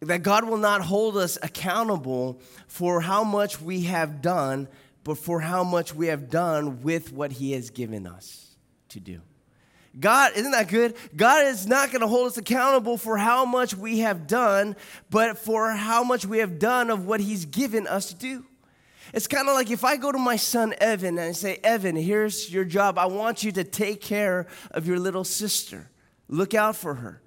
[0.00, 4.68] that God will not hold us accountable for how much we have done,
[5.02, 8.56] but for how much we have done with what He has given us
[8.90, 9.20] to do.
[9.98, 10.94] God, isn't that good?
[11.14, 14.74] God is not going to hold us accountable for how much we have done,
[15.10, 18.44] but for how much we have done of what He's given us to do.
[19.12, 21.94] It's kind of like if I go to my son Evan and I say, Evan,
[21.94, 22.98] here's your job.
[22.98, 25.88] I want you to take care of your little sister,
[26.28, 27.22] look out for her.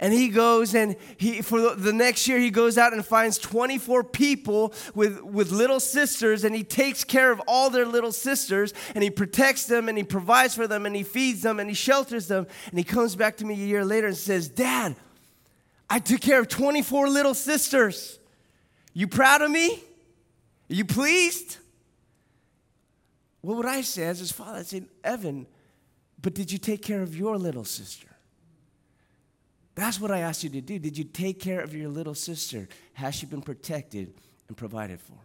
[0.00, 4.02] And he goes and he for the, next year he goes out and finds 24
[4.04, 9.04] people with, with little sisters and he takes care of all their little sisters and
[9.04, 12.26] he protects them and he provides for them and he feeds them and he shelters
[12.26, 12.46] them.
[12.70, 14.96] And he comes back to me a year later and says, Dad,
[15.88, 18.18] I took care of 24 little sisters.
[18.92, 19.74] You proud of me?
[20.70, 21.58] Are you pleased?
[23.42, 24.58] What would I say as his father?
[24.58, 25.46] I'd say, Evan,
[26.20, 28.08] but did you take care of your little sister?
[29.74, 30.78] That's what I asked you to do.
[30.78, 32.68] Did you take care of your little sister?
[32.92, 34.14] Has she been protected
[34.48, 35.18] and provided for?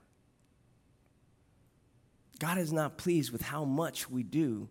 [2.40, 4.70] God is not pleased with how much we do,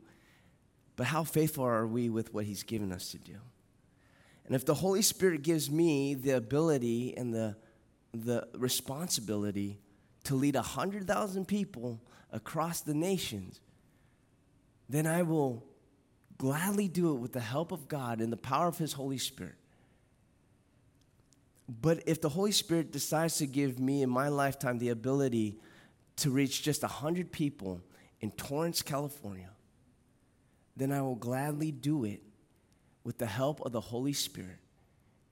[0.96, 3.36] but how faithful are we with what He's given us to do?
[4.46, 7.56] And if the Holy Spirit gives me the ability and the,
[8.12, 9.78] the responsibility
[10.24, 12.00] to lead 100,000 people
[12.32, 13.60] across the nations,
[14.88, 15.66] then I will
[16.38, 19.58] gladly do it with the help of God and the power of His Holy Spirit.
[21.68, 25.59] But if the Holy Spirit decides to give me in my lifetime the ability
[26.16, 27.83] to reach just 100 people
[28.20, 29.50] in Torrance, California,
[30.76, 32.22] then I will gladly do it
[33.04, 34.59] with the help of the Holy Spirit.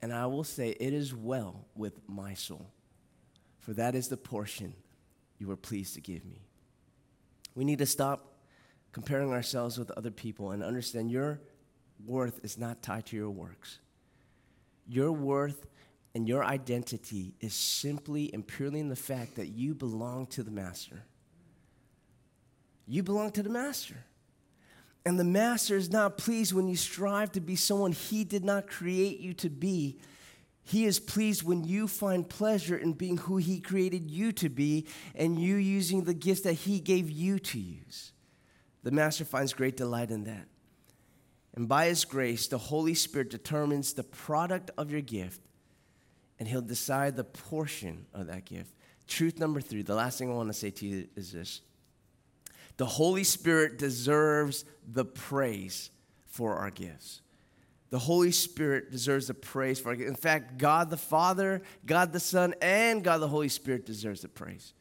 [0.01, 2.69] And I will say, It is well with my soul,
[3.59, 4.75] for that is the portion
[5.39, 6.41] you were pleased to give me.
[7.55, 8.35] We need to stop
[8.91, 11.39] comparing ourselves with other people and understand your
[12.05, 13.79] worth is not tied to your works.
[14.87, 15.65] Your worth
[16.15, 20.51] and your identity is simply and purely in the fact that you belong to the
[20.51, 21.03] Master.
[22.87, 23.97] You belong to the Master.
[25.05, 28.67] And the Master is not pleased when you strive to be someone He did not
[28.67, 29.99] create you to be.
[30.63, 34.87] He is pleased when you find pleasure in being who He created you to be
[35.15, 38.11] and you using the gifts that He gave you to use.
[38.83, 40.47] The Master finds great delight in that.
[41.55, 45.41] And by His grace, the Holy Spirit determines the product of your gift
[46.39, 48.73] and he'll decide the portion of that gift.
[49.07, 51.61] Truth number three, the last thing I want to say to you is this
[52.77, 55.89] the Holy Spirit deserves the praise
[56.25, 57.21] for our gifts.
[57.89, 60.09] The Holy Spirit deserves the praise for our gifts.
[60.09, 64.27] In fact, God the Father, God the Son, and God the Holy Spirit deserves the
[64.27, 64.73] praise.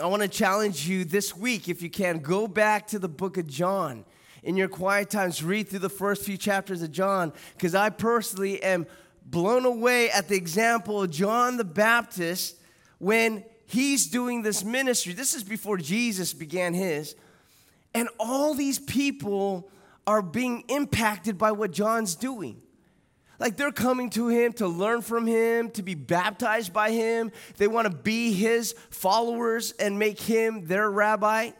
[0.00, 3.36] I want to challenge you this week, if you can, go back to the book
[3.36, 4.04] of John.
[4.42, 8.62] In your quiet times, read through the first few chapters of John, because I personally
[8.62, 8.86] am
[9.24, 12.56] blown away at the example of John the Baptist
[12.98, 15.12] when he's doing this ministry.
[15.12, 17.14] This is before Jesus began his.
[17.94, 19.70] And all these people
[20.06, 22.60] are being impacted by what John's doing.
[23.38, 27.32] Like they're coming to him to learn from him, to be baptized by him.
[27.56, 31.50] They want to be his followers and make him their rabbi.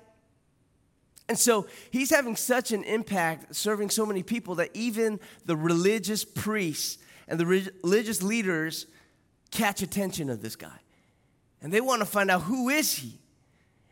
[1.29, 6.25] And so he's having such an impact serving so many people that even the religious
[6.25, 6.99] priests
[7.29, 8.87] and the religious leaders
[9.51, 10.81] catch attention of this guy.
[11.63, 13.19] And they want to find out who is he?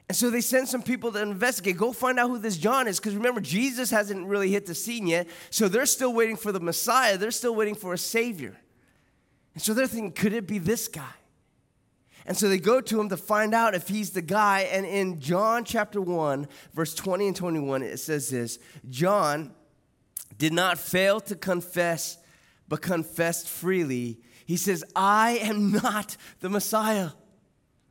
[0.09, 1.79] And so they send some people to investigate.
[1.79, 2.99] Go find out who this John is.
[2.99, 5.27] Because remember, Jesus hasn't really hit the scene yet.
[5.49, 7.17] So they're still waiting for the Messiah.
[7.17, 8.59] They're still waiting for a Savior.
[9.55, 11.15] And so they're thinking, could it be this guy?
[12.27, 14.69] And so they go to him to find out if he's the guy.
[14.71, 19.55] And in John chapter 1, verse 20 and 21, it says this John
[20.39, 22.19] did not fail to confess
[22.73, 24.19] but confessed freely.
[24.47, 27.11] He says, I am not the Messiah.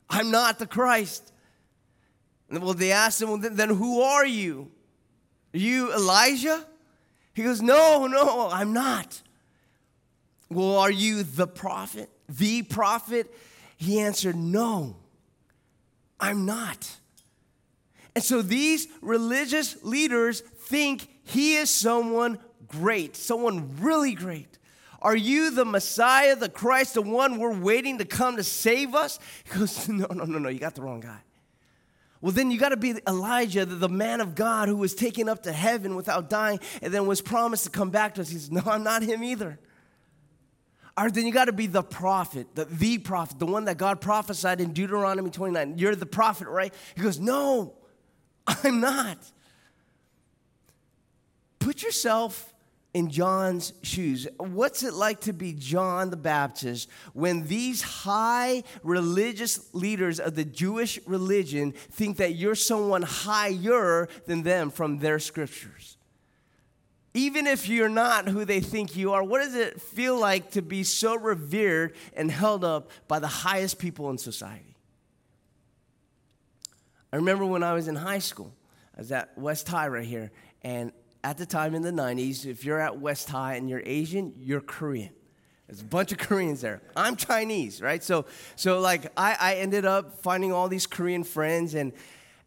[0.09, 1.31] I'm not the Christ.
[2.49, 4.71] And well, they asked him, well, then who are you?
[5.53, 6.65] Are you Elijah?
[7.35, 9.21] He goes, No, no, I'm not.
[10.49, 12.09] Well, are you the prophet?
[12.27, 13.31] The prophet?
[13.77, 14.95] He answered, No,
[16.19, 16.89] I'm not.
[18.15, 24.57] And so these religious leaders think he is someone great, someone really great.
[25.01, 29.19] Are you the Messiah, the Christ, the one we're waiting to come to save us?
[29.45, 31.19] He goes, No, no, no, no, you got the wrong guy.
[32.21, 35.43] Well, then you got to be Elijah, the, man of God who was taken up
[35.43, 38.29] to heaven without dying and then was promised to come back to us.
[38.29, 39.59] He says, No, I'm not him either.
[40.95, 44.01] Or then you got to be the prophet, the, the prophet, the one that God
[44.01, 45.79] prophesied in Deuteronomy 29.
[45.79, 46.71] You're the prophet, right?
[46.95, 47.73] He goes, No,
[48.45, 49.17] I'm not.
[51.57, 52.50] Put yourself
[52.93, 54.27] in John's shoes.
[54.37, 60.43] What's it like to be John the Baptist when these high religious leaders of the
[60.43, 65.97] Jewish religion think that you're someone higher than them from their scriptures?
[67.13, 70.61] Even if you're not who they think you are, what does it feel like to
[70.61, 74.75] be so revered and held up by the highest people in society?
[77.11, 78.53] I remember when I was in high school,
[78.95, 80.93] I was at West High right here, and
[81.23, 84.61] at the time in the 90s, if you're at West High and you're Asian, you're
[84.61, 85.13] Korean.
[85.67, 86.81] There's a bunch of Koreans there.
[86.95, 88.03] I'm Chinese, right?
[88.03, 91.93] So, so like I, I ended up finding all these Korean friends and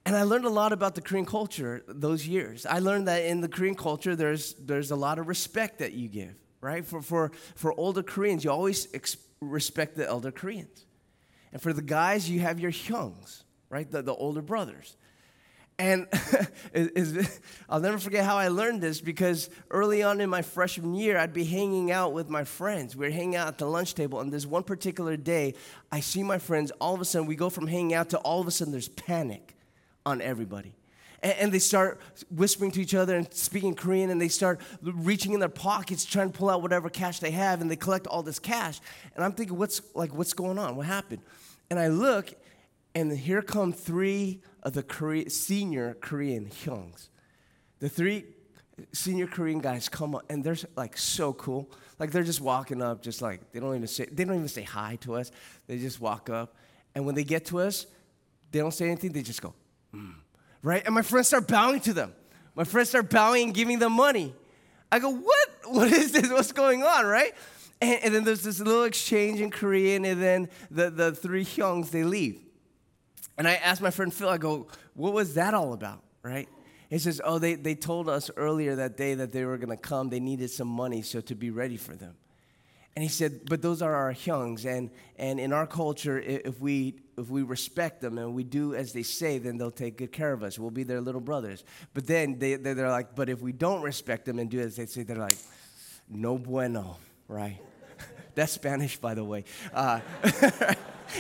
[0.07, 2.67] and I learned a lot about the Korean culture those years.
[2.67, 6.09] I learned that in the Korean culture, there's, there's a lot of respect that you
[6.09, 6.85] give, right?
[6.85, 10.85] For, for, for older Koreans, you always ex- respect the elder Koreans.
[11.53, 13.91] And for the guys, you have your hyungs, right?
[13.91, 14.95] The, the older brothers.
[15.79, 16.07] And
[17.69, 21.33] I'll never forget how I learned this because early on in my freshman year, I'd
[21.33, 22.97] be hanging out with my friends.
[22.97, 25.55] We were hanging out at the lunch table, and this one particular day,
[25.91, 26.71] I see my friends.
[26.81, 28.89] All of a sudden, we go from hanging out to all of a sudden, there's
[28.89, 29.57] panic
[30.07, 30.75] on everybody.
[31.23, 32.01] And, and they start
[32.31, 36.31] whispering to each other and speaking Korean, and they start reaching in their pockets, trying
[36.31, 38.81] to pull out whatever cash they have, and they collect all this cash.
[39.15, 40.77] And I'm thinking, what's like, what's going on?
[40.77, 41.23] What happened?
[41.71, 42.33] And I look,
[42.95, 47.09] and here come three of the senior Korean hyungs.
[47.81, 48.25] The three
[48.93, 51.71] senior Korean guys come up, and they're like so cool.
[51.99, 54.63] Like they're just walking up, just like they don't even say they don't even say
[54.63, 55.31] hi to us.
[55.67, 56.57] They just walk up,
[56.95, 57.87] and when they get to us,
[58.53, 59.13] they don't say anything.
[59.13, 59.55] They just go,
[59.95, 60.15] mm.
[60.63, 60.85] right?
[60.85, 62.13] And my friends start bowing to them.
[62.55, 64.35] My friends start bowing and giving them money.
[64.91, 65.49] I go, what?
[65.67, 66.31] What is this?
[66.31, 67.35] What's going on, right?
[67.81, 71.91] And, and then there's this little exchange in Korean, and then the, the three hyungs,
[71.91, 72.44] they leave.
[73.37, 76.49] And I asked my friend Phil, I go, what was that all about, right?
[76.91, 79.77] He says, oh, they, they told us earlier that day that they were going to
[79.77, 80.11] come.
[80.11, 82.15] They needed some money, so to be ready for them.
[82.95, 84.65] And he said, but those are our hyungs.
[84.65, 88.93] And, and in our culture, if we, if we respect them and we do as
[88.93, 90.59] they say, then they'll take good care of us.
[90.61, 91.65] We'll be their little brothers.
[91.93, 94.87] But then they, they're like, but if we don't respect them and do as they
[94.87, 95.39] say, they're like,
[96.09, 97.59] no bueno, right?
[98.35, 99.45] That's Spanish, by the way.
[99.73, 100.01] Uh,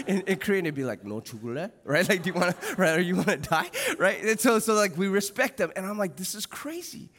[0.07, 2.09] in, in Korean, it'd be like, no chugule, right?
[2.09, 2.99] Like, do you want to, right?
[2.99, 4.23] Or you want to die, right?
[4.23, 5.73] And so, so like, we respect them.
[5.77, 7.11] And I'm like, this is crazy.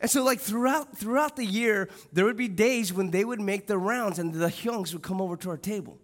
[0.00, 3.66] And so, like, throughout, throughout the year, there would be days when they would make
[3.66, 5.98] the rounds and the hyungs would come over to our table.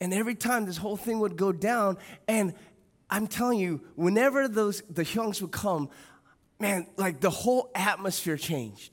[0.00, 1.98] And every time this whole thing would go down,
[2.28, 2.54] and
[3.10, 5.90] I'm telling you, whenever those the hyungs would come,
[6.60, 8.92] man, like the whole atmosphere changed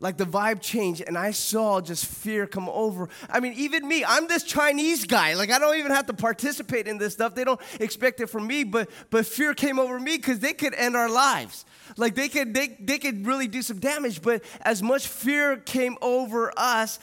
[0.00, 3.08] like the vibe changed and I saw just fear come over.
[3.28, 5.34] I mean, even me, I'm this Chinese guy.
[5.34, 7.34] Like I don't even have to participate in this stuff.
[7.34, 10.74] They don't expect it from me, but but fear came over me because they could
[10.74, 11.64] end our lives.
[11.96, 14.22] Like they could they, they could really do some damage.
[14.22, 16.98] But as much fear came over us,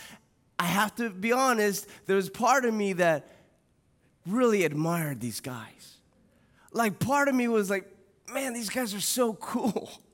[0.59, 3.31] I have to be honest, there was part of me that
[4.25, 5.97] really admired these guys.
[6.71, 7.85] Like part of me was like,
[8.33, 9.89] man, these guys are so cool.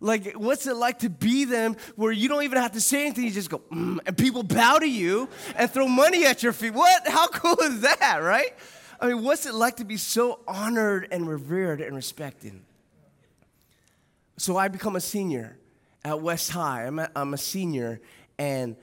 [0.00, 3.24] Like, what's it like to be them where you don't even have to say anything?
[3.24, 6.74] You just go, mm, and people bow to you and throw money at your feet.
[6.74, 7.08] What?
[7.08, 8.54] How cool is that, right?
[9.00, 12.60] I mean, what's it like to be so honored and revered and respected?
[14.38, 15.56] So I become a senior
[16.04, 16.86] at West High.
[16.86, 18.00] I'm a, I'm a senior,
[18.38, 18.76] and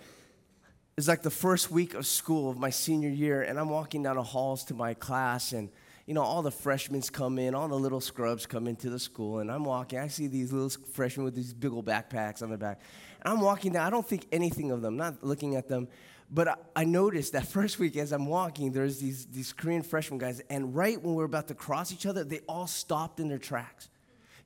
[0.97, 4.16] it's like the first week of school of my senior year, and I'm walking down
[4.16, 5.70] the halls to my class, and
[6.06, 9.39] you know, all the freshmen come in, all the little scrubs come into the school,
[9.39, 9.99] and I'm walking.
[9.99, 12.82] I see these little freshmen with these big old backpacks on their back.
[13.22, 13.88] And I'm walking down.
[13.88, 15.88] I don't think anything of them, not looking at them.
[16.30, 20.18] But I, I noticed that first week as I'm walking, there's these, these Korean freshman
[20.18, 23.38] guys, and right when we're about to cross each other, they all stopped in their
[23.38, 23.88] tracks.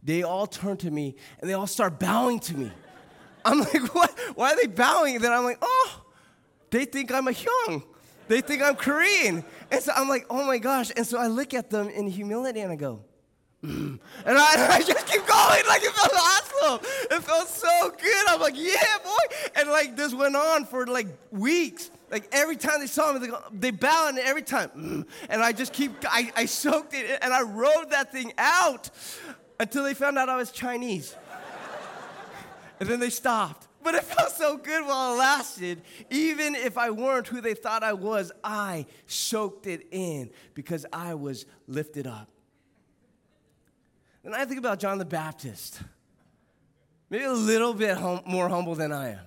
[0.03, 2.71] They all turn to me, and they all start bowing to me.
[3.45, 4.17] I'm like, what?
[4.35, 5.15] Why are they bowing?
[5.15, 6.05] And then I'm like, oh,
[6.69, 7.83] they think I'm a hyung.
[8.27, 9.43] They think I'm Korean.
[9.71, 10.91] And so I'm like, oh my gosh.
[10.95, 13.01] And so I look at them in humility and I go,
[13.63, 13.99] mm.
[14.25, 15.63] and I, I, just keep going.
[15.67, 16.87] Like it felt awesome.
[17.11, 18.25] It felt so good.
[18.27, 19.35] I'm like, yeah, boy.
[19.55, 21.91] And like this went on for like weeks.
[22.09, 24.69] Like every time they saw me, they, they bow and every time.
[24.75, 25.07] Mm.
[25.29, 28.89] And I just keep, I, I soaked it and I rode that thing out
[29.59, 31.15] until they found out I was Chinese.
[32.79, 33.67] and then they stopped.
[33.87, 35.81] But it felt so good while it lasted.
[36.09, 41.13] Even if I weren't who they thought I was, I soaked it in because I
[41.13, 42.27] was lifted up.
[44.25, 45.79] And I think about John the Baptist,
[47.09, 49.25] maybe a little bit hum- more humble than I am.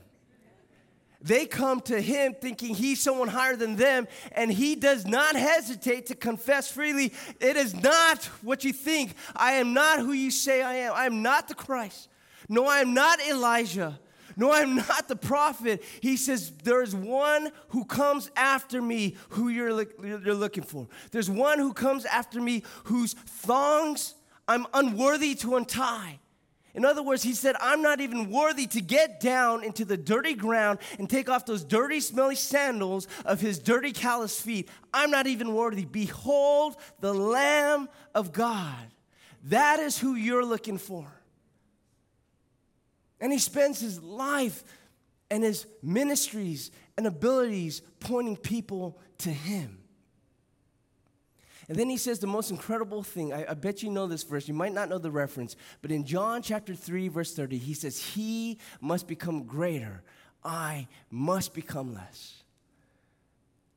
[1.22, 6.04] They come to him thinking he's someone higher than them, and he does not hesitate
[6.08, 7.14] to confess freely.
[7.40, 9.14] It is not what you think.
[9.34, 10.92] I am not who you say I am.
[10.94, 12.10] I am not the Christ.
[12.46, 13.98] No, I am not Elijah.
[14.36, 15.82] No, I'm not the prophet.
[16.00, 20.88] He says, There's one who comes after me who you're, you're looking for.
[21.10, 24.14] There's one who comes after me whose thongs
[24.48, 26.18] I'm unworthy to untie.
[26.74, 30.34] In other words, he said, I'm not even worthy to get down into the dirty
[30.34, 34.68] ground and take off those dirty, smelly sandals of his dirty, callous feet.
[34.94, 35.84] I'm not even worthy.
[35.84, 38.86] Behold the Lamb of God.
[39.44, 41.06] That is who you're looking for.
[43.20, 44.64] And he spends his life
[45.30, 49.78] and his ministries and abilities pointing people to him.
[51.68, 53.32] And then he says the most incredible thing.
[53.32, 54.48] I, I, bet you know this verse.
[54.48, 57.96] You might not know the reference, but in John chapter 3, verse 30, he says,
[57.96, 60.02] He must become greater.
[60.42, 62.42] I must become less.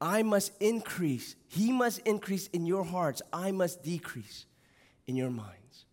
[0.01, 1.35] I must increase.
[1.47, 3.21] He must increase in your hearts.
[3.31, 4.47] I must decrease
[5.05, 5.85] in your minds.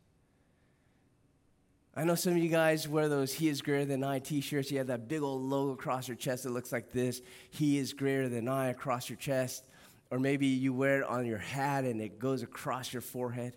[2.01, 4.70] I know some of you guys wear those He is greater than I t shirts.
[4.70, 7.20] You have that big old logo across your chest that looks like this
[7.51, 9.64] He is greater than I across your chest.
[10.11, 13.55] Or maybe you wear it on your hat and it goes across your forehead.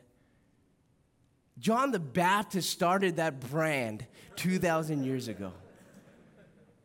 [1.58, 5.54] John the Baptist started that brand 2,000 years ago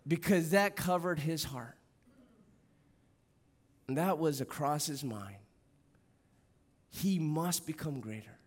[0.06, 1.74] because that covered his heart.
[3.88, 5.38] And that was across his mind.
[6.90, 8.38] He must become greater,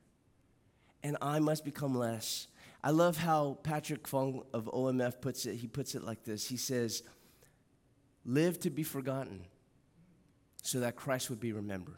[1.04, 2.48] and I must become less.
[2.84, 5.56] I love how Patrick Fung of OMF puts it.
[5.56, 7.04] He puts it like this He says,
[8.26, 9.46] Live to be forgotten
[10.62, 11.98] so that Christ would be remembered.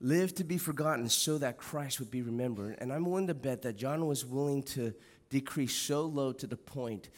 [0.00, 2.76] Live to be forgotten so that Christ would be remembered.
[2.78, 4.94] And I'm willing to bet that John was willing to
[5.28, 7.10] decrease so low to the point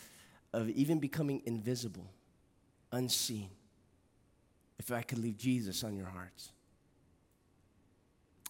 [0.52, 2.10] of even becoming invisible,
[2.90, 3.50] unseen,
[4.78, 6.50] if I could leave Jesus on your hearts.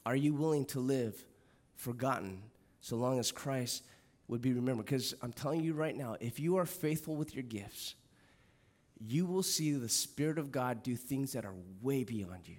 [0.06, 1.22] Are you willing to live
[1.74, 2.42] forgotten
[2.80, 3.84] so long as Christ
[4.28, 4.86] would be remembered?
[4.86, 7.94] Because I'm telling you right now, if you are faithful with your gifts,
[9.00, 12.58] you will see the Spirit of God do things that are way beyond you.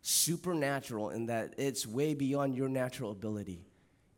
[0.00, 3.66] Supernatural in that it's way beyond your natural ability,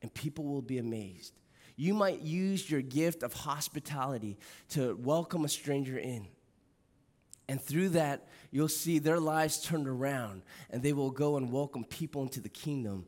[0.03, 1.33] and people will be amazed.
[1.77, 4.39] You might use your gift of hospitality
[4.71, 6.29] to welcome a stranger in.
[7.49, 11.85] And through that, you'll see their lives turned around, and they will go and welcome
[11.85, 13.07] people into the kingdom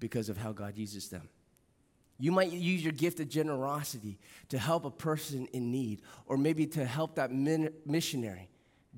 [0.00, 1.28] because of how God uses them.
[2.18, 4.18] You might use your gift of generosity
[4.50, 8.48] to help a person in need, or maybe to help that missionary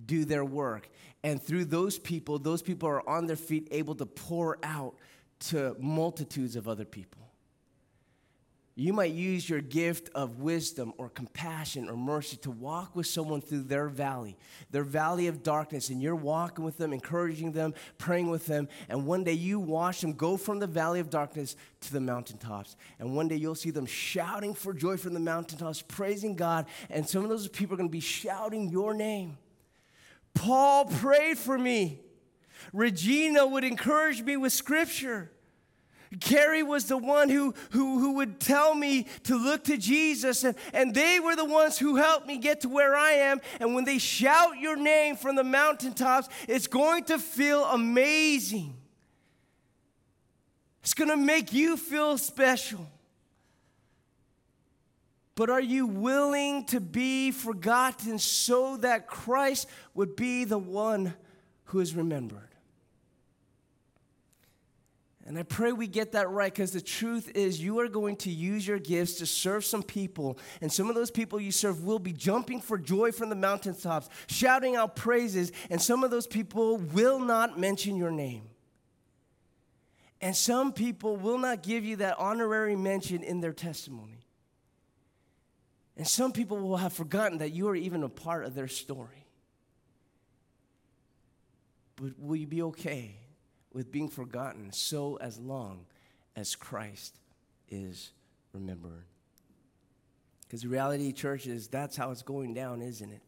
[0.05, 0.89] do their work.
[1.25, 4.97] And through those people, those people are on their feet, able to pour out
[5.39, 7.26] to multitudes of other people.
[8.79, 13.41] You might use your gift of wisdom or compassion or mercy to walk with someone
[13.41, 14.37] through their valley,
[14.71, 19.07] their valley of darkness, and you're walking with them, encouraging them, praying with them, and
[19.07, 22.77] one day you watch them go from the valley of darkness to the mountaintops.
[22.99, 27.09] And one day you'll see them shouting for joy from the mountaintops, praising God, and
[27.09, 29.39] some of those people are going to be shouting your name.
[30.35, 32.03] Paul prayed for me.
[32.75, 35.31] Regina would encourage me with scripture.
[36.21, 40.57] Carrie was the one who, who, who would tell me to look to Jesus, and,
[40.73, 43.41] and they were the ones who helped me get to where I am.
[43.61, 48.75] And when they shout your name from the mountaintops, it's going to feel amazing.
[50.83, 52.89] It's going to make you feel special.
[55.35, 61.15] But are you willing to be forgotten so that Christ would be the one
[61.65, 62.56] who is remembered?
[65.27, 68.31] And I pray we get that right because the truth is, you are going to
[68.31, 70.39] use your gifts to serve some people.
[70.61, 74.09] And some of those people you serve will be jumping for joy from the mountaintops,
[74.29, 75.51] shouting out praises.
[75.69, 78.45] And some of those people will not mention your name.
[80.21, 84.27] And some people will not give you that honorary mention in their testimony.
[85.97, 89.27] And some people will have forgotten that you are even a part of their story.
[91.97, 93.17] But will you be okay?
[93.77, 95.85] With being forgotten so as long
[96.35, 97.21] as Christ
[97.69, 98.11] is
[98.55, 99.05] remembered.
[100.41, 103.21] Because the reality, church, is that's how it's going down, isn't it?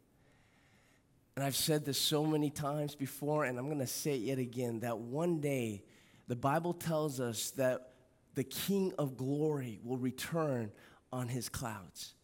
[1.36, 4.38] And I've said this so many times before, and I'm going to say it yet
[4.38, 5.82] again that one day
[6.28, 7.92] the Bible tells us that
[8.34, 10.72] the King of glory will return
[11.12, 12.14] on his clouds.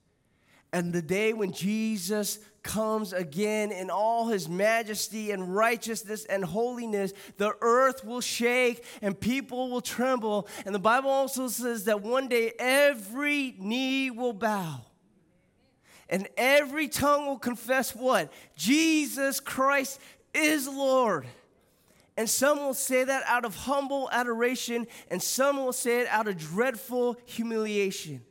[0.74, 7.12] And the day when Jesus comes again in all his majesty and righteousness and holiness,
[7.36, 10.48] the earth will shake and people will tremble.
[10.66, 14.80] And the Bible also says that one day every knee will bow.
[16.08, 18.32] And every tongue will confess what?
[18.56, 20.00] Jesus Christ
[20.34, 21.24] is Lord.
[22.16, 26.26] And some will say that out of humble adoration, and some will say it out
[26.26, 28.22] of dreadful humiliation.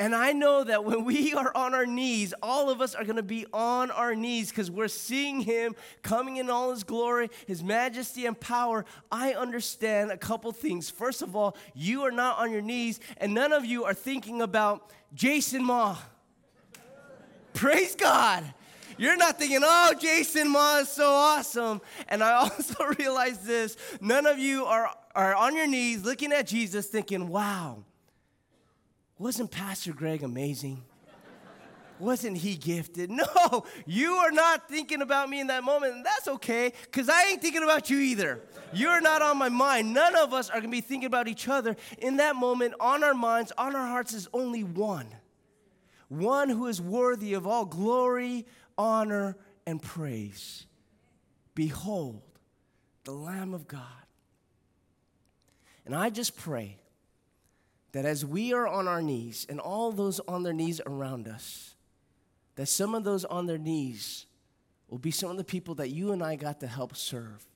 [0.00, 3.16] And I know that when we are on our knees, all of us are going
[3.16, 7.62] to be on our knees because we're seeing Him coming in all His glory, His
[7.62, 8.84] majesty, and power.
[9.10, 10.88] I understand a couple things.
[10.88, 14.40] First of all, you are not on your knees, and none of you are thinking
[14.40, 15.96] about Jason Ma.
[17.54, 18.54] Praise God.
[18.98, 21.80] You're not thinking, oh, Jason Ma is so awesome.
[22.08, 26.46] And I also realize this none of you are, are on your knees looking at
[26.46, 27.84] Jesus thinking, wow
[29.18, 30.82] wasn't Pastor Greg amazing?
[31.98, 33.10] wasn't he gifted?
[33.18, 37.30] No, you are not thinking about me in that moment, and that's okay, because I
[37.30, 38.40] ain't thinking about you either.
[38.72, 39.92] You're not on my mind.
[39.92, 41.76] None of us are gonna be thinking about each other.
[41.98, 45.08] In that moment, on our minds, on our hearts is only one.
[46.08, 48.46] One who is worthy of all glory,
[48.76, 50.66] honor, and praise.
[51.54, 52.22] Behold,
[53.04, 53.82] the Lamb of God.
[55.84, 56.78] And I just pray
[57.92, 61.74] that as we are on our knees and all those on their knees around us,
[62.56, 64.26] that some of those on their knees
[64.88, 67.46] will be some of the people that you and I got to help serve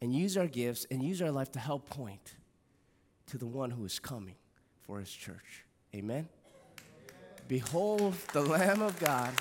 [0.00, 2.34] and use our gifts and use our life to help point
[3.26, 4.34] to the one who is coming
[4.80, 5.64] for his church.
[5.94, 6.28] Amen.
[7.48, 9.32] Behold the Lamb of God.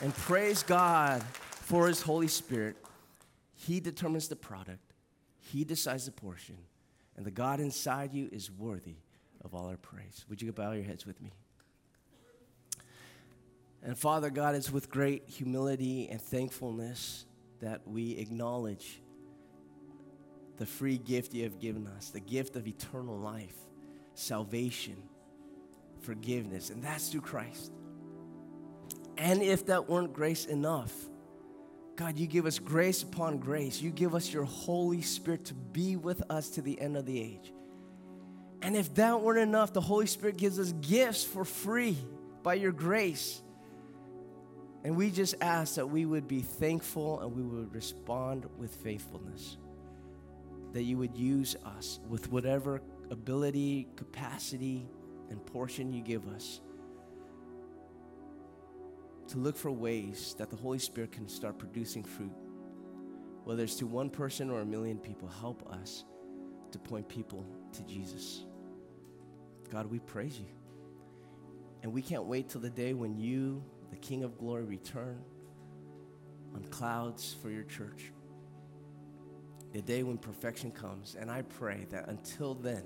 [0.00, 2.76] And praise God for his Holy Spirit.
[3.54, 4.92] He determines the product,
[5.40, 6.56] he decides the portion,
[7.18, 8.94] and the God inside you is worthy
[9.44, 10.24] of all our praise.
[10.30, 11.32] Would you bow your heads with me?
[13.82, 17.26] And Father God, it's with great humility and thankfulness
[17.58, 19.00] that we acknowledge
[20.58, 23.56] the free gift you have given us, the gift of eternal life,
[24.14, 24.96] salvation,
[26.00, 27.72] forgiveness, and that's through Christ.
[29.16, 30.94] And if that weren't grace enough,
[31.98, 33.82] God, you give us grace upon grace.
[33.82, 37.20] You give us your Holy Spirit to be with us to the end of the
[37.20, 37.52] age.
[38.62, 41.98] And if that weren't enough, the Holy Spirit gives us gifts for free
[42.44, 43.42] by your grace.
[44.84, 49.56] And we just ask that we would be thankful and we would respond with faithfulness.
[50.74, 52.80] That you would use us with whatever
[53.10, 54.86] ability, capacity,
[55.30, 56.60] and portion you give us
[59.28, 62.32] to look for ways that the Holy Spirit can start producing fruit.
[63.44, 66.04] Whether it's to one person or a million people, help us
[66.72, 68.44] to point people to Jesus.
[69.70, 70.46] God, we praise you.
[71.82, 75.22] And we can't wait till the day when you, the King of glory, return
[76.54, 78.12] on clouds for your church.
[79.72, 81.16] The day when perfection comes.
[81.18, 82.84] And I pray that until then,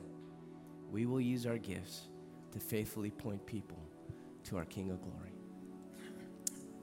[0.90, 2.08] we will use our gifts
[2.50, 3.78] to faithfully point people
[4.44, 5.31] to our King of glory.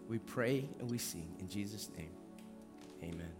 [0.10, 2.12] We pray and we sing in Jesus' name.
[3.03, 3.39] Amen.